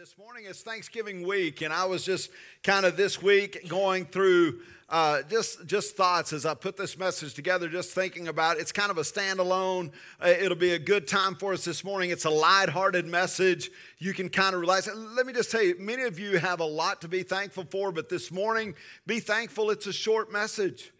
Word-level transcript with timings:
This 0.00 0.16
morning 0.16 0.46
is 0.46 0.62
Thanksgiving 0.62 1.26
week, 1.26 1.60
and 1.60 1.74
I 1.74 1.84
was 1.84 2.06
just 2.06 2.30
kind 2.62 2.86
of 2.86 2.96
this 2.96 3.20
week 3.20 3.68
going 3.68 4.06
through 4.06 4.60
uh, 4.88 5.20
just 5.28 5.66
just 5.66 5.94
thoughts 5.94 6.32
as 6.32 6.46
I 6.46 6.54
put 6.54 6.78
this 6.78 6.96
message 6.96 7.34
together. 7.34 7.68
Just 7.68 7.90
thinking 7.90 8.26
about 8.26 8.56
it. 8.56 8.60
it's 8.60 8.72
kind 8.72 8.90
of 8.90 8.96
a 8.96 9.02
standalone. 9.02 9.92
Uh, 10.18 10.28
it'll 10.28 10.56
be 10.56 10.70
a 10.70 10.78
good 10.78 11.06
time 11.06 11.34
for 11.34 11.52
us 11.52 11.66
this 11.66 11.84
morning. 11.84 12.08
It's 12.08 12.24
a 12.24 12.30
light-hearted 12.30 13.04
message. 13.04 13.70
You 13.98 14.14
can 14.14 14.30
kind 14.30 14.54
of 14.54 14.62
realize. 14.62 14.88
Let 14.90 15.26
me 15.26 15.34
just 15.34 15.50
tell 15.50 15.62
you, 15.62 15.76
many 15.78 16.04
of 16.04 16.18
you 16.18 16.38
have 16.38 16.60
a 16.60 16.64
lot 16.64 17.02
to 17.02 17.08
be 17.08 17.22
thankful 17.22 17.66
for, 17.70 17.92
but 17.92 18.08
this 18.08 18.32
morning, 18.32 18.76
be 19.06 19.20
thankful. 19.20 19.68
It's 19.68 19.86
a 19.86 19.92
short 19.92 20.32
message. 20.32 20.92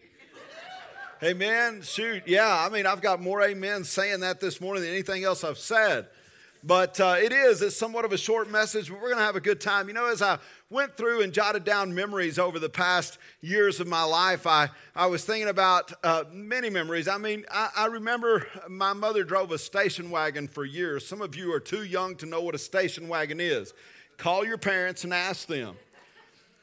Amen. 1.23 1.81
Shoot, 1.81 2.25
yeah. 2.27 2.67
I 2.67 2.69
mean, 2.69 2.85
I've 2.85 3.01
got 3.01 3.23
more 3.23 3.43
amen 3.43 3.85
saying 3.85 4.21
that 4.21 4.41
this 4.41 4.61
morning 4.61 4.83
than 4.83 4.93
anything 4.93 5.25
else 5.25 5.43
I've 5.43 5.57
said. 5.57 6.09
But 6.63 7.01
uh, 7.01 7.17
it 7.19 7.33
is, 7.33 7.63
it's 7.63 7.77
somewhat 7.77 8.05
of 8.05 8.13
a 8.13 8.19
short 8.19 8.51
message, 8.51 8.91
but 8.91 9.01
we're 9.01 9.09
going 9.09 9.19
to 9.19 9.25
have 9.25 9.37
a 9.37 9.41
good 9.41 9.61
time. 9.61 9.89
You 9.89 9.95
know, 9.95 10.07
as 10.07 10.21
I 10.21 10.39
went 10.69 10.95
through 10.95 11.23
and 11.23 11.33
jotted 11.33 11.65
down 11.65 11.95
memories 11.95 12.39
over 12.39 12.59
the 12.59 12.69
past 12.69 13.19
years 13.41 13.81
of 13.81 13.87
my 13.87 14.03
life, 14.03 14.47
I, 14.47 14.69
I 14.95 15.07
was 15.07 15.25
thinking 15.25 15.49
about 15.49 15.93
uh, 16.05 16.25
many 16.31 16.69
memories. 16.69 17.09
I 17.09 17.17
mean, 17.17 17.47
I, 17.51 17.71
I 17.77 17.87
remember 17.87 18.47
my 18.69 18.93
mother 18.93 19.25
drove 19.25 19.53
a 19.53 19.59
station 19.59 20.11
wagon 20.11 20.49
for 20.49 20.67
years. 20.67 21.07
Some 21.07 21.23
of 21.23 21.35
you 21.35 21.53
are 21.55 21.61
too 21.61 21.85
young 21.85 22.15
to 22.17 22.27
know 22.27 22.43
what 22.43 22.55
a 22.55 22.59
station 22.59 23.09
wagon 23.09 23.41
is. 23.41 23.73
Call 24.19 24.45
your 24.45 24.59
parents 24.59 25.05
and 25.05 25.15
ask 25.15 25.49
them. 25.49 25.77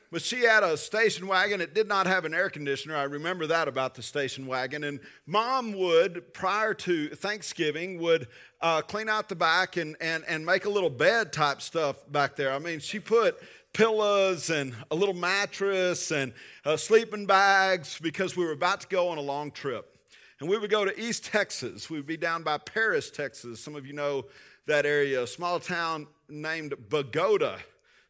But 0.10 0.22
she 0.22 0.44
had 0.44 0.64
a 0.64 0.78
station 0.78 1.28
wagon. 1.28 1.60
It 1.60 1.74
did 1.74 1.88
not 1.88 2.08
have 2.08 2.24
an 2.24 2.34
air 2.34 2.50
conditioner. 2.50 2.96
I 2.96 3.04
remember 3.04 3.46
that 3.48 3.68
about 3.68 3.94
the 3.94 4.02
station 4.02 4.48
wagon. 4.48 4.86
And 4.86 5.02
mom 5.26 5.74
would, 5.74 6.34
prior 6.34 6.74
to 6.76 7.10
Thanksgiving, 7.10 8.00
would 8.00 8.30
uh, 8.62 8.82
clean 8.82 9.10
out 9.10 9.28
the 9.28 9.36
back 9.36 9.76
and, 9.76 9.98
and, 10.00 10.24
and 10.26 10.46
make 10.46 10.64
a 10.64 10.70
little 10.70 10.90
bed 10.90 11.34
type 11.34 11.62
stuff 11.62 12.10
back 12.10 12.38
there. 12.38 12.54
I 12.54 12.60
mean, 12.60 12.80
she 12.80 13.00
put 13.00 13.38
pillows 13.74 14.50
and 14.50 14.74
a 14.92 14.96
little 14.96 15.14
mattress 15.14 16.12
and 16.12 16.34
uh, 16.64 16.78
sleeping 16.78 17.26
bags 17.26 18.00
because 18.02 18.38
we 18.38 18.46
were 18.46 18.54
about 18.54 18.82
to 18.82 18.88
go 18.88 19.10
on 19.10 19.18
a 19.18 19.22
long 19.22 19.52
trip. 19.52 19.94
And 20.40 20.48
we 20.48 20.58
would 20.58 20.70
go 20.70 20.86
to 20.86 21.00
East 21.00 21.26
Texas. 21.26 21.90
We 21.90 21.98
would 21.98 22.08
be 22.08 22.16
down 22.16 22.44
by 22.44 22.60
Paris, 22.60 23.12
Texas. 23.12 23.60
Some 23.60 23.76
of 23.76 23.86
you 23.86 23.94
know 23.94 24.26
that 24.68 24.86
area, 24.86 25.24
a 25.24 25.28
small 25.28 25.60
town 25.60 26.08
named 26.30 26.76
Bogota, 26.90 27.58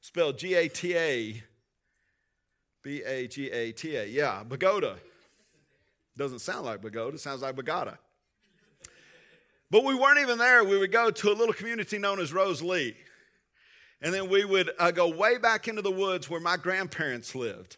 spelled 0.02 0.38
G 0.38 0.53
A 0.53 0.67
T 0.67 0.95
A 0.95 1.44
B 2.88 3.03
A 3.05 3.27
G 3.27 3.52
A 3.52 3.73
T 3.73 3.97
A. 3.97 4.05
Yeah, 4.05 4.43
Bogota. 4.47 4.95
Doesn't 6.16 6.39
sound 6.39 6.66
like 6.66 6.81
Bogota, 6.81 7.17
sounds 7.17 7.41
like 7.41 7.53
Bagata. 7.53 7.97
But 9.69 9.83
we 9.83 9.94
weren't 9.94 10.19
even 10.19 10.38
there. 10.38 10.63
We 10.63 10.77
would 10.77 10.94
go 10.94 11.11
to 11.11 11.29
a 11.29 11.35
little 11.35 11.53
community 11.53 11.97
known 11.97 12.21
as 12.21 12.31
Rosalie. 12.31 12.95
And 14.02 14.13
then 14.13 14.29
we 14.29 14.45
would 14.45 14.71
uh, 14.79 14.91
go 14.91 15.09
way 15.09 15.38
back 15.38 15.67
into 15.67 15.81
the 15.81 15.91
woods 15.91 16.29
where 16.29 16.39
my 16.39 16.55
grandparents 16.55 17.35
lived. 17.35 17.75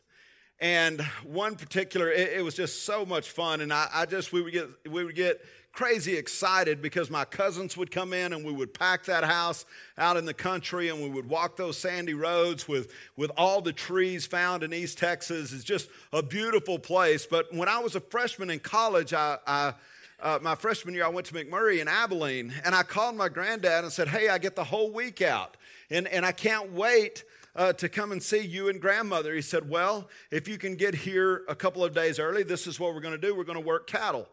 And 0.59 1.01
one 1.23 1.55
particular, 1.55 2.11
it, 2.11 2.33
it 2.33 2.43
was 2.43 2.53
just 2.53 2.83
so 2.83 3.03
much 3.03 3.31
fun. 3.31 3.61
And 3.61 3.73
I, 3.73 3.87
I 3.91 4.05
just, 4.05 4.31
we 4.31 4.43
would 4.43 4.53
get, 4.53 4.69
we 4.87 5.03
would 5.03 5.15
get 5.15 5.41
crazy 5.79 6.17
excited 6.17 6.81
because 6.81 7.09
my 7.09 7.23
cousins 7.23 7.77
would 7.77 7.89
come 7.89 8.11
in 8.11 8.33
and 8.33 8.43
we 8.43 8.51
would 8.51 8.73
pack 8.73 9.05
that 9.05 9.23
house 9.23 9.63
out 9.97 10.17
in 10.17 10.25
the 10.25 10.33
country 10.33 10.89
and 10.89 11.01
we 11.01 11.07
would 11.07 11.29
walk 11.29 11.55
those 11.55 11.77
sandy 11.77 12.13
roads 12.13 12.67
with, 12.67 12.91
with 13.15 13.31
all 13.37 13.61
the 13.61 13.71
trees 13.71 14.25
found 14.25 14.61
in 14.61 14.73
East 14.73 14.97
Texas. 14.97 15.53
It's 15.53 15.63
just 15.63 15.87
a 16.11 16.21
beautiful 16.21 16.79
place. 16.79 17.25
But 17.25 17.53
when 17.53 17.69
I 17.69 17.79
was 17.79 17.95
a 17.95 18.01
freshman 18.01 18.49
in 18.49 18.59
college, 18.59 19.13
I, 19.13 19.37
I 19.47 19.73
uh, 20.21 20.37
my 20.41 20.53
freshman 20.53 20.93
year, 20.93 21.05
I 21.05 21.07
went 21.07 21.27
to 21.27 21.33
McMurry 21.33 21.79
in 21.79 21.87
Abilene 21.87 22.53
and 22.65 22.75
I 22.75 22.83
called 22.83 23.15
my 23.15 23.29
granddad 23.29 23.85
and 23.85 23.93
said, 23.93 24.09
Hey, 24.09 24.27
I 24.27 24.37
get 24.37 24.57
the 24.57 24.65
whole 24.65 24.91
week 24.91 25.21
out 25.21 25.55
and, 25.89 26.09
and 26.09 26.25
I 26.25 26.33
can't 26.33 26.73
wait. 26.73 27.23
Uh, 27.55 27.73
to 27.73 27.89
come 27.89 28.11
and 28.11 28.21
see 28.21 28.39
you 28.39 28.69
and 28.69 28.79
grandmother. 28.79 29.33
He 29.33 29.41
said, 29.41 29.67
Well, 29.67 30.07
if 30.29 30.47
you 30.47 30.57
can 30.57 30.75
get 30.75 30.93
here 30.93 31.43
a 31.49 31.55
couple 31.55 31.83
of 31.83 31.95
days 31.95 32.19
early, 32.19 32.43
this 32.43 32.67
is 32.67 32.79
what 32.79 32.93
we're 32.93 33.01
going 33.01 33.19
to 33.19 33.27
do. 33.27 33.35
We're 33.35 33.43
going 33.43 33.59
to 33.59 33.65
work 33.65 33.87
cattle. 33.87 34.29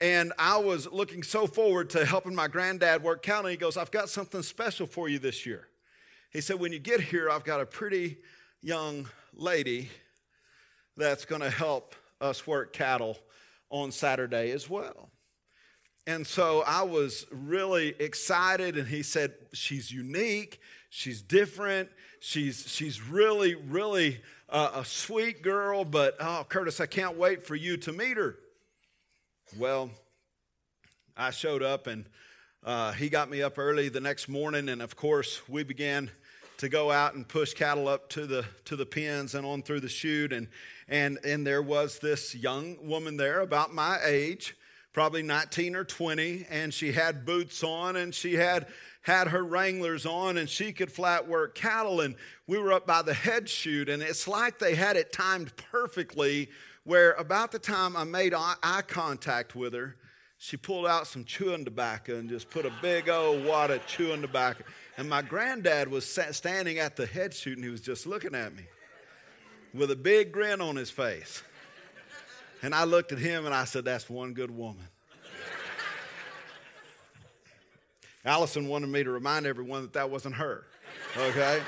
And 0.00 0.32
I 0.38 0.58
was 0.58 0.86
looking 0.90 1.22
so 1.22 1.46
forward 1.46 1.90
to 1.90 2.04
helping 2.04 2.34
my 2.34 2.48
granddad 2.48 3.02
work 3.02 3.22
cattle. 3.22 3.50
He 3.50 3.56
goes, 3.56 3.76
I've 3.76 3.90
got 3.90 4.10
something 4.10 4.42
special 4.42 4.86
for 4.86 5.08
you 5.08 5.18
this 5.18 5.46
year. 5.46 5.68
He 6.30 6.42
said, 6.42 6.60
When 6.60 6.72
you 6.72 6.78
get 6.78 7.00
here, 7.00 7.30
I've 7.30 7.44
got 7.44 7.60
a 7.60 7.66
pretty 7.66 8.18
young 8.60 9.08
lady 9.34 9.88
that's 10.96 11.24
going 11.24 11.40
to 11.40 11.50
help 11.50 11.94
us 12.20 12.46
work 12.46 12.74
cattle 12.74 13.16
on 13.70 13.90
Saturday 13.90 14.50
as 14.50 14.68
well. 14.68 15.10
And 16.06 16.26
so 16.26 16.62
I 16.66 16.82
was 16.82 17.26
really 17.30 17.94
excited. 17.98 18.76
And 18.76 18.86
he 18.86 19.02
said, 19.02 19.32
She's 19.54 19.90
unique, 19.90 20.60
she's 20.90 21.22
different, 21.22 21.88
she's, 22.20 22.68
she's 22.68 23.00
really, 23.02 23.54
really 23.54 24.20
uh, 24.50 24.72
a 24.74 24.84
sweet 24.84 25.40
girl. 25.40 25.86
But 25.86 26.16
oh, 26.20 26.44
Curtis, 26.46 26.82
I 26.82 26.86
can't 26.86 27.16
wait 27.16 27.46
for 27.46 27.56
you 27.56 27.78
to 27.78 27.92
meet 27.92 28.18
her. 28.18 28.36
Well, 29.54 29.90
I 31.16 31.30
showed 31.30 31.62
up 31.62 31.86
and 31.86 32.04
uh, 32.64 32.92
he 32.92 33.08
got 33.08 33.30
me 33.30 33.42
up 33.42 33.58
early 33.58 33.88
the 33.88 34.00
next 34.00 34.28
morning, 34.28 34.68
and 34.68 34.82
of 34.82 34.96
course, 34.96 35.40
we 35.48 35.62
began 35.62 36.10
to 36.58 36.68
go 36.68 36.90
out 36.90 37.14
and 37.14 37.26
push 37.26 37.54
cattle 37.54 37.86
up 37.86 38.08
to 38.10 38.26
the 38.26 38.44
to 38.64 38.74
the 38.74 38.84
pens 38.84 39.36
and 39.36 39.46
on 39.46 39.62
through 39.62 39.80
the 39.80 39.88
chute, 39.88 40.32
and 40.32 40.48
and 40.88 41.18
and 41.24 41.46
there 41.46 41.62
was 41.62 42.00
this 42.00 42.34
young 42.34 42.76
woman 42.86 43.16
there 43.16 43.40
about 43.40 43.72
my 43.72 44.00
age, 44.04 44.56
probably 44.92 45.22
19 45.22 45.76
or 45.76 45.84
20, 45.84 46.46
and 46.50 46.74
she 46.74 46.90
had 46.90 47.24
boots 47.24 47.62
on 47.62 47.94
and 47.94 48.12
she 48.12 48.34
had 48.34 48.66
had 49.02 49.28
her 49.28 49.44
wranglers 49.44 50.04
on 50.04 50.36
and 50.36 50.50
she 50.50 50.72
could 50.72 50.90
flat 50.90 51.28
work 51.28 51.54
cattle. 51.54 52.00
And 52.00 52.16
we 52.48 52.58
were 52.58 52.72
up 52.72 52.88
by 52.88 53.02
the 53.02 53.14
head 53.14 53.48
chute. 53.48 53.88
And 53.88 54.02
it's 54.02 54.26
like 54.26 54.58
they 54.58 54.74
had 54.74 54.96
it 54.96 55.12
timed 55.12 55.52
perfectly 55.70 56.48
where 56.86 57.12
about 57.14 57.50
the 57.50 57.58
time 57.58 57.96
I 57.96 58.04
made 58.04 58.32
eye 58.32 58.82
contact 58.86 59.56
with 59.56 59.74
her, 59.74 59.96
she 60.38 60.56
pulled 60.56 60.86
out 60.86 61.08
some 61.08 61.24
chewing 61.24 61.64
tobacco 61.64 62.16
and 62.16 62.28
just 62.28 62.48
put 62.48 62.64
a 62.64 62.72
big 62.80 63.08
old 63.08 63.44
wad 63.44 63.72
of 63.72 63.84
chewing 63.86 64.22
tobacco. 64.22 64.64
And 64.96 65.08
my 65.10 65.20
granddad 65.20 65.88
was 65.88 66.06
standing 66.30 66.78
at 66.78 66.94
the 66.94 67.04
head 67.04 67.34
chute 67.34 67.56
and 67.56 67.64
he 67.64 67.70
was 67.70 67.80
just 67.80 68.06
looking 68.06 68.34
at 68.34 68.54
me 68.54 68.62
with 69.74 69.90
a 69.90 69.96
big 69.96 70.30
grin 70.30 70.60
on 70.60 70.76
his 70.76 70.88
face. 70.88 71.42
And 72.62 72.72
I 72.74 72.84
looked 72.84 73.12
at 73.12 73.18
him 73.18 73.46
and 73.46 73.54
I 73.54 73.64
said, 73.64 73.84
That's 73.84 74.08
one 74.08 74.32
good 74.32 74.50
woman. 74.50 74.86
Allison 78.24 78.68
wanted 78.68 78.88
me 78.88 79.04
to 79.04 79.10
remind 79.10 79.46
everyone 79.46 79.82
that 79.82 79.92
that 79.94 80.10
wasn't 80.10 80.34
her, 80.36 80.66
okay? 81.16 81.62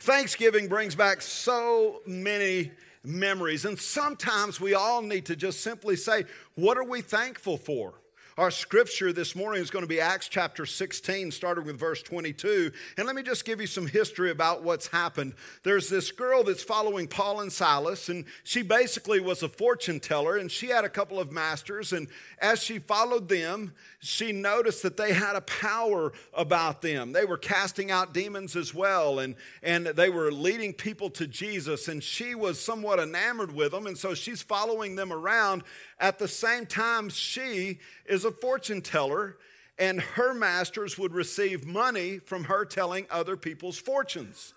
Thanksgiving 0.00 0.66
brings 0.66 0.96
back 0.96 1.22
so 1.22 2.00
many 2.06 2.72
memories. 3.04 3.64
And 3.64 3.78
sometimes 3.78 4.60
we 4.60 4.74
all 4.74 5.02
need 5.02 5.26
to 5.26 5.36
just 5.36 5.60
simply 5.60 5.96
say, 5.96 6.24
What 6.54 6.76
are 6.78 6.84
we 6.84 7.00
thankful 7.00 7.56
for? 7.56 7.94
Our 8.38 8.50
scripture 8.50 9.12
this 9.12 9.36
morning 9.36 9.60
is 9.60 9.70
going 9.70 9.82
to 9.82 9.88
be 9.88 10.00
Acts 10.00 10.26
chapter 10.26 10.64
16, 10.64 11.32
starting 11.32 11.66
with 11.66 11.78
verse 11.78 12.02
22. 12.02 12.72
And 12.96 13.06
let 13.06 13.14
me 13.14 13.22
just 13.22 13.44
give 13.44 13.60
you 13.60 13.66
some 13.66 13.86
history 13.86 14.30
about 14.30 14.62
what's 14.62 14.86
happened. 14.86 15.34
There's 15.64 15.90
this 15.90 16.10
girl 16.10 16.42
that's 16.42 16.62
following 16.62 17.08
Paul 17.08 17.42
and 17.42 17.52
Silas, 17.52 18.08
and 18.08 18.24
she 18.42 18.62
basically 18.62 19.20
was 19.20 19.42
a 19.42 19.50
fortune 19.50 20.00
teller, 20.00 20.38
and 20.38 20.50
she 20.50 20.68
had 20.68 20.86
a 20.86 20.88
couple 20.88 21.20
of 21.20 21.30
masters. 21.30 21.92
And 21.92 22.08
as 22.38 22.62
she 22.62 22.78
followed 22.78 23.28
them, 23.28 23.74
she 23.98 24.32
noticed 24.32 24.82
that 24.82 24.96
they 24.96 25.12
had 25.12 25.36
a 25.36 25.42
power 25.42 26.14
about 26.32 26.80
them. 26.80 27.12
They 27.12 27.26
were 27.26 27.36
casting 27.36 27.90
out 27.90 28.14
demons 28.14 28.56
as 28.56 28.72
well, 28.72 29.18
and, 29.18 29.36
and 29.62 29.88
they 29.88 30.08
were 30.08 30.32
leading 30.32 30.72
people 30.72 31.10
to 31.10 31.26
Jesus. 31.26 31.86
And 31.86 32.02
she 32.02 32.34
was 32.34 32.58
somewhat 32.58 32.98
enamored 32.98 33.54
with 33.54 33.72
them, 33.72 33.86
and 33.86 33.98
so 33.98 34.14
she's 34.14 34.40
following 34.40 34.96
them 34.96 35.12
around. 35.12 35.64
At 36.00 36.18
the 36.18 36.26
same 36.26 36.66
time, 36.66 37.10
she 37.10 37.78
is 38.06 38.21
a 38.24 38.32
fortune 38.32 38.82
teller, 38.82 39.36
and 39.78 40.00
her 40.00 40.34
masters 40.34 40.98
would 40.98 41.14
receive 41.14 41.66
money 41.66 42.18
from 42.18 42.44
her 42.44 42.64
telling 42.64 43.06
other 43.10 43.36
people's 43.36 43.78
fortunes. 43.78 44.54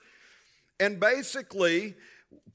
And 0.79 0.99
basically, 0.99 1.95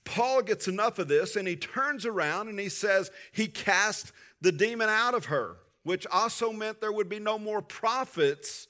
Paul 0.05 0.43
gets 0.43 0.69
enough 0.69 0.99
of 0.99 1.09
this 1.09 1.37
and 1.37 1.49
he 1.49 1.57
turns 1.57 2.05
around 2.05 2.49
and 2.49 2.59
he 2.59 2.69
says 2.69 3.11
he 3.33 3.47
cast 3.47 4.13
the 4.41 4.53
demon 4.53 4.89
out 4.89 5.15
of 5.15 5.27
her, 5.27 5.57
which 5.85 6.07
also 6.07 6.53
meant 6.53 6.81
there 6.81 6.93
would 6.93 7.09
be 7.09 7.19
no 7.19 7.39
more 7.39 7.63
profits 7.63 8.69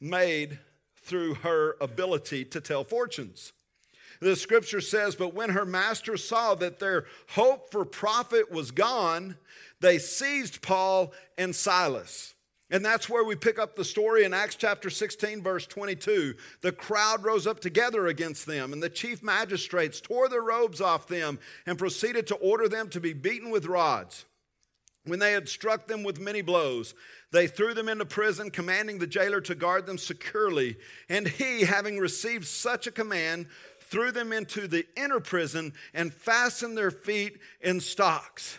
made 0.00 0.58
through 0.96 1.34
her 1.34 1.76
ability 1.80 2.44
to 2.46 2.60
tell 2.60 2.84
fortunes. 2.84 3.52
The 4.20 4.36
scripture 4.36 4.80
says, 4.80 5.16
But 5.16 5.34
when 5.34 5.50
her 5.50 5.66
master 5.66 6.16
saw 6.16 6.54
that 6.56 6.78
their 6.78 7.06
hope 7.30 7.72
for 7.72 7.84
profit 7.84 8.52
was 8.52 8.70
gone, 8.70 9.36
they 9.82 9.98
seized 9.98 10.62
Paul 10.62 11.12
and 11.36 11.54
Silas. 11.54 12.34
And 12.70 12.82
that's 12.82 13.10
where 13.10 13.22
we 13.22 13.36
pick 13.36 13.58
up 13.58 13.76
the 13.76 13.84
story 13.84 14.24
in 14.24 14.32
Acts 14.32 14.56
chapter 14.56 14.88
16, 14.88 15.42
verse 15.42 15.66
22. 15.66 16.34
The 16.62 16.72
crowd 16.72 17.22
rose 17.22 17.46
up 17.46 17.60
together 17.60 18.06
against 18.06 18.46
them, 18.46 18.72
and 18.72 18.82
the 18.82 18.88
chief 18.88 19.22
magistrates 19.22 20.00
tore 20.00 20.30
their 20.30 20.40
robes 20.40 20.80
off 20.80 21.06
them 21.06 21.38
and 21.66 21.76
proceeded 21.76 22.26
to 22.28 22.36
order 22.36 22.70
them 22.70 22.88
to 22.88 23.00
be 23.00 23.12
beaten 23.12 23.50
with 23.50 23.66
rods. 23.66 24.24
When 25.04 25.18
they 25.18 25.32
had 25.32 25.50
struck 25.50 25.86
them 25.86 26.02
with 26.02 26.18
many 26.18 26.40
blows, 26.40 26.94
they 27.30 27.46
threw 27.46 27.74
them 27.74 27.90
into 27.90 28.06
prison, 28.06 28.50
commanding 28.50 29.00
the 29.00 29.06
jailer 29.06 29.42
to 29.42 29.54
guard 29.54 29.84
them 29.84 29.98
securely. 29.98 30.76
And 31.10 31.28
he, 31.28 31.64
having 31.64 31.98
received 31.98 32.46
such 32.46 32.86
a 32.86 32.92
command, 32.92 33.48
threw 33.80 34.12
them 34.12 34.32
into 34.32 34.66
the 34.66 34.86
inner 34.96 35.20
prison 35.20 35.74
and 35.92 36.14
fastened 36.14 36.78
their 36.78 36.90
feet 36.90 37.38
in 37.60 37.80
stocks. 37.80 38.58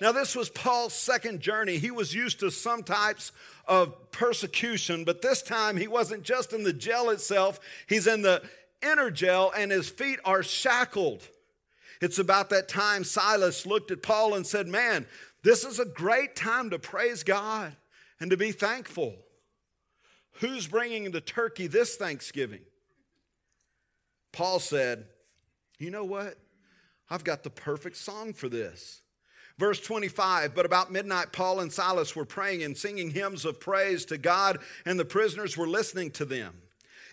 Now, 0.00 0.12
this 0.12 0.36
was 0.36 0.50
Paul's 0.50 0.92
second 0.92 1.40
journey. 1.40 1.78
He 1.78 1.90
was 1.90 2.14
used 2.14 2.40
to 2.40 2.50
some 2.50 2.82
types 2.82 3.32
of 3.66 4.10
persecution, 4.10 5.04
but 5.04 5.22
this 5.22 5.42
time 5.42 5.76
he 5.76 5.88
wasn't 5.88 6.22
just 6.22 6.52
in 6.52 6.64
the 6.64 6.72
jail 6.72 7.08
itself, 7.10 7.58
he's 7.86 8.06
in 8.06 8.22
the 8.22 8.42
inner 8.82 9.10
jail, 9.10 9.52
and 9.56 9.70
his 9.70 9.88
feet 9.88 10.18
are 10.24 10.42
shackled. 10.42 11.26
It's 12.02 12.18
about 12.18 12.50
that 12.50 12.68
time 12.68 13.04
Silas 13.04 13.64
looked 13.64 13.90
at 13.90 14.02
Paul 14.02 14.34
and 14.34 14.46
said, 14.46 14.66
Man, 14.68 15.06
this 15.42 15.64
is 15.64 15.78
a 15.78 15.86
great 15.86 16.36
time 16.36 16.70
to 16.70 16.78
praise 16.78 17.22
God 17.22 17.74
and 18.20 18.30
to 18.30 18.36
be 18.36 18.52
thankful. 18.52 19.14
Who's 20.40 20.66
bringing 20.66 21.10
the 21.10 21.22
turkey 21.22 21.66
this 21.66 21.96
Thanksgiving? 21.96 22.60
Paul 24.32 24.58
said, 24.58 25.06
You 25.78 25.90
know 25.90 26.04
what? 26.04 26.36
I've 27.08 27.24
got 27.24 27.42
the 27.42 27.50
perfect 27.50 27.96
song 27.96 28.34
for 28.34 28.50
this. 28.50 29.00
Verse 29.58 29.80
25, 29.80 30.54
but 30.54 30.66
about 30.66 30.92
midnight, 30.92 31.32
Paul 31.32 31.60
and 31.60 31.72
Silas 31.72 32.14
were 32.14 32.26
praying 32.26 32.62
and 32.62 32.76
singing 32.76 33.10
hymns 33.10 33.46
of 33.46 33.58
praise 33.58 34.04
to 34.06 34.18
God, 34.18 34.58
and 34.84 34.98
the 34.98 35.04
prisoners 35.04 35.56
were 35.56 35.66
listening 35.66 36.10
to 36.12 36.26
them. 36.26 36.54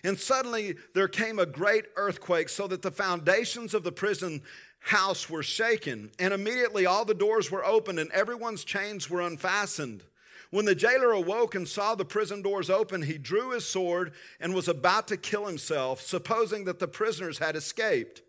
And 0.02 0.18
suddenly 0.18 0.76
there 0.92 1.08
came 1.08 1.38
a 1.38 1.46
great 1.46 1.86
earthquake, 1.96 2.50
so 2.50 2.66
that 2.66 2.82
the 2.82 2.90
foundations 2.90 3.72
of 3.72 3.82
the 3.82 3.92
prison 3.92 4.42
house 4.80 5.30
were 5.30 5.42
shaken, 5.42 6.10
and 6.18 6.34
immediately 6.34 6.84
all 6.84 7.06
the 7.06 7.14
doors 7.14 7.50
were 7.50 7.64
opened 7.64 7.98
and 7.98 8.10
everyone's 8.12 8.64
chains 8.64 9.08
were 9.08 9.22
unfastened. 9.22 10.04
When 10.50 10.66
the 10.66 10.74
jailer 10.74 11.12
awoke 11.12 11.54
and 11.54 11.66
saw 11.66 11.94
the 11.94 12.04
prison 12.04 12.42
doors 12.42 12.68
open, 12.68 13.02
he 13.02 13.16
drew 13.16 13.52
his 13.52 13.66
sword 13.66 14.12
and 14.38 14.54
was 14.54 14.68
about 14.68 15.08
to 15.08 15.16
kill 15.16 15.46
himself, 15.46 16.02
supposing 16.02 16.64
that 16.66 16.78
the 16.78 16.86
prisoners 16.86 17.38
had 17.38 17.56
escaped. 17.56 18.20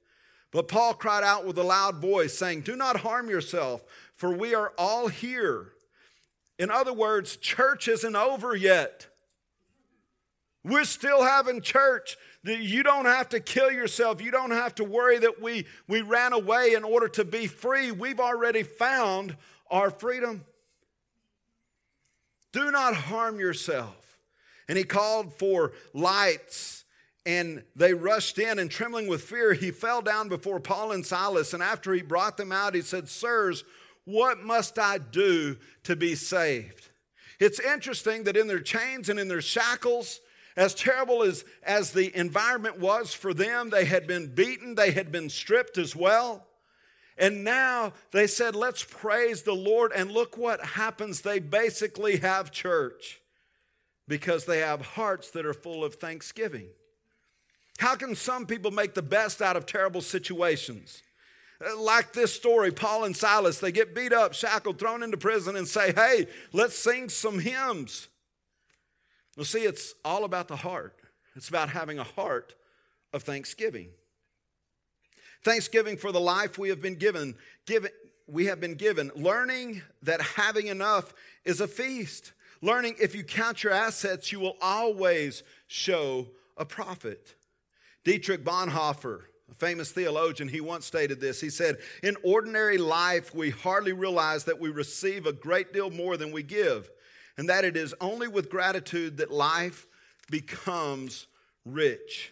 But 0.56 0.70
Paul 0.70 0.94
cried 0.94 1.26
out 1.26 1.46
with 1.46 1.58
a 1.58 1.64
loud 1.64 1.98
voice, 1.98 2.38
saying, 2.38 2.62
Do 2.62 2.78
not 2.78 3.02
harm 3.02 3.30
yourself, 3.30 3.84
for 4.16 4.32
we 4.32 4.56
are 4.56 4.72
all 4.78 5.10
here. 5.10 5.74
In 6.58 6.72
other 6.72 6.94
words, 6.94 7.36
church 7.36 7.90
isn't 7.90 8.16
over 8.16 8.56
yet. 8.56 9.06
We're 10.64 10.86
still 10.86 11.24
having 11.24 11.60
church. 11.60 12.16
You 12.46 12.84
don't 12.84 13.04
have 13.04 13.28
to 13.30 13.42
kill 13.42 13.70
yourself. 13.70 14.22
You 14.22 14.32
don't 14.32 14.52
have 14.52 14.74
to 14.76 14.86
worry 14.86 15.18
that 15.18 15.42
we, 15.42 15.66
we 15.90 16.02
ran 16.02 16.32
away 16.32 16.74
in 16.74 16.86
order 16.86 17.10
to 17.10 17.26
be 17.26 17.48
free. 17.48 17.92
We've 17.92 18.22
already 18.22 18.64
found 18.64 19.36
our 19.70 19.92
freedom. 19.92 20.46
Do 22.54 22.72
not 22.72 22.96
harm 22.96 23.42
yourself. 23.42 24.20
And 24.70 24.78
he 24.78 24.86
called 24.86 25.34
for 25.34 25.74
lights, 25.94 26.85
and 27.26 27.64
they 27.76 27.94
rushed 27.94 28.38
in, 28.38 28.60
and 28.60 28.70
trembling 28.70 29.08
with 29.08 29.24
fear, 29.24 29.54
he 29.54 29.72
fell 29.72 30.02
down 30.02 30.30
before 30.30 30.60
Paul 30.60 30.92
and 30.92 31.06
Silas. 31.06 31.54
And 31.54 31.64
after 31.64 31.94
he 31.94 32.02
brought 32.02 32.38
them 32.38 32.52
out, 32.52 32.76
he 32.76 32.82
said, 32.82 33.10
Sirs, 33.10 33.64
what 34.06 34.44
must 34.44 34.78
I 34.78 35.00
do 35.00 35.58
to 35.84 35.96
be 35.96 36.14
saved? 36.14 36.90
It's 37.40 37.60
interesting 37.60 38.24
that 38.26 38.38
in 38.38 38.48
their 38.48 38.60
chains 38.60 39.10
and 39.10 39.20
in 39.20 39.28
their 39.28 39.42
shackles, 39.42 40.20
as 40.56 40.74
terrible 40.74 41.24
as, 41.24 41.44
as 41.64 41.92
the 41.92 42.16
environment 42.16 42.80
was 42.80 43.14
for 43.14 43.34
them, 43.34 43.72
they 43.72 43.86
had 43.86 44.08
been 44.08 44.34
beaten, 44.34 44.76
they 44.76 44.92
had 44.92 45.12
been 45.12 45.30
stripped 45.30 45.78
as 45.78 45.96
well. 45.96 46.46
And 47.18 47.44
now 47.44 47.94
they 48.12 48.28
said, 48.28 48.56
let's 48.56 48.84
praise 48.84 49.42
the 49.42 49.56
Lord. 49.56 49.92
And 49.96 50.12
look 50.12 50.38
what 50.38 50.64
happens. 50.64 51.22
They 51.22 51.40
basically 51.40 52.18
have 52.18 52.52
church 52.52 53.22
because 54.08 54.46
they 54.46 54.60
have 54.60 54.82
hearts 54.82 55.32
that 55.32 55.46
are 55.46 55.54
full 55.54 55.84
of 55.84 55.96
thanksgiving. 55.96 56.68
How 57.80 57.96
can 57.96 58.16
some 58.16 58.46
people 58.46 58.72
make 58.72 58.94
the 58.94 59.02
best 59.02 59.42
out 59.42 59.58
of 59.58 59.66
terrible 59.66 60.02
situations? 60.02 61.02
Uh, 61.66 61.80
like 61.80 62.14
this 62.14 62.34
story, 62.34 62.72
Paul 62.72 63.06
and 63.06 63.16
Silas, 63.16 63.60
they 63.60 63.72
get 63.72 63.96
beat 63.96 64.14
up, 64.14 64.34
shackled, 64.34 64.80
thrown 64.80 65.04
into 65.04 65.18
prison, 65.18 65.56
and 65.56 65.68
say, 65.68 65.94
Hey, 65.94 66.28
let's 66.54 66.78
sing 66.78 67.10
some 67.10 67.40
hymns. 67.40 68.08
Well, 69.36 69.46
see, 69.46 69.64
it's 69.64 69.94
all 70.04 70.24
about 70.24 70.48
the 70.48 70.56
heart. 70.56 70.96
It's 71.36 71.50
about 71.50 71.70
having 71.70 72.00
a 72.00 72.04
heart 72.04 72.56
of 73.14 73.24
thanksgiving. 73.24 73.90
Thanksgiving 75.44 75.98
for 75.98 76.12
the 76.12 76.20
life 76.20 76.58
we 76.58 76.70
have 76.70 76.82
been 76.82 76.96
given, 76.96 77.36
given 77.66 77.92
we 78.28 78.46
have 78.46 78.60
been 78.60 78.76
given, 78.76 79.12
learning 79.16 79.84
that 80.02 80.22
having 80.22 80.68
enough 80.68 81.14
is 81.44 81.62
a 81.62 81.68
feast. 81.68 82.32
Learning 82.62 82.96
if 83.00 83.14
you 83.14 83.24
count 83.24 83.64
your 83.64 83.74
assets, 83.74 84.32
you 84.32 84.40
will 84.40 84.58
always 84.62 85.44
show 85.68 86.28
a 86.58 86.66
profit. 86.66 87.36
Dietrich 88.06 88.46
Bonhoeffer, 88.46 89.24
a 89.52 89.56
famous 89.56 89.92
theologian, 89.92 90.48
he 90.48 90.62
once 90.62 90.86
stated 90.86 91.20
this. 91.20 91.42
He 91.42 91.50
said, 91.50 91.80
In 92.02 92.16
ordinary 92.24 92.78
life, 92.78 93.36
we 93.36 93.50
hardly 93.50 93.92
realize 93.92 94.46
that 94.46 94.60
we 94.60 94.70
receive 94.70 95.26
a 95.26 95.34
great 95.34 95.74
deal 95.74 95.90
more 95.90 96.16
than 96.16 96.32
we 96.32 96.44
give 96.44 96.90
and 97.38 97.50
that 97.50 97.66
it 97.66 97.76
is 97.76 97.94
only 98.00 98.28
with 98.28 98.50
gratitude 98.50 99.18
that 99.18 99.32
life 99.32 99.88
becomes 100.30 101.28
rich. 101.66 102.32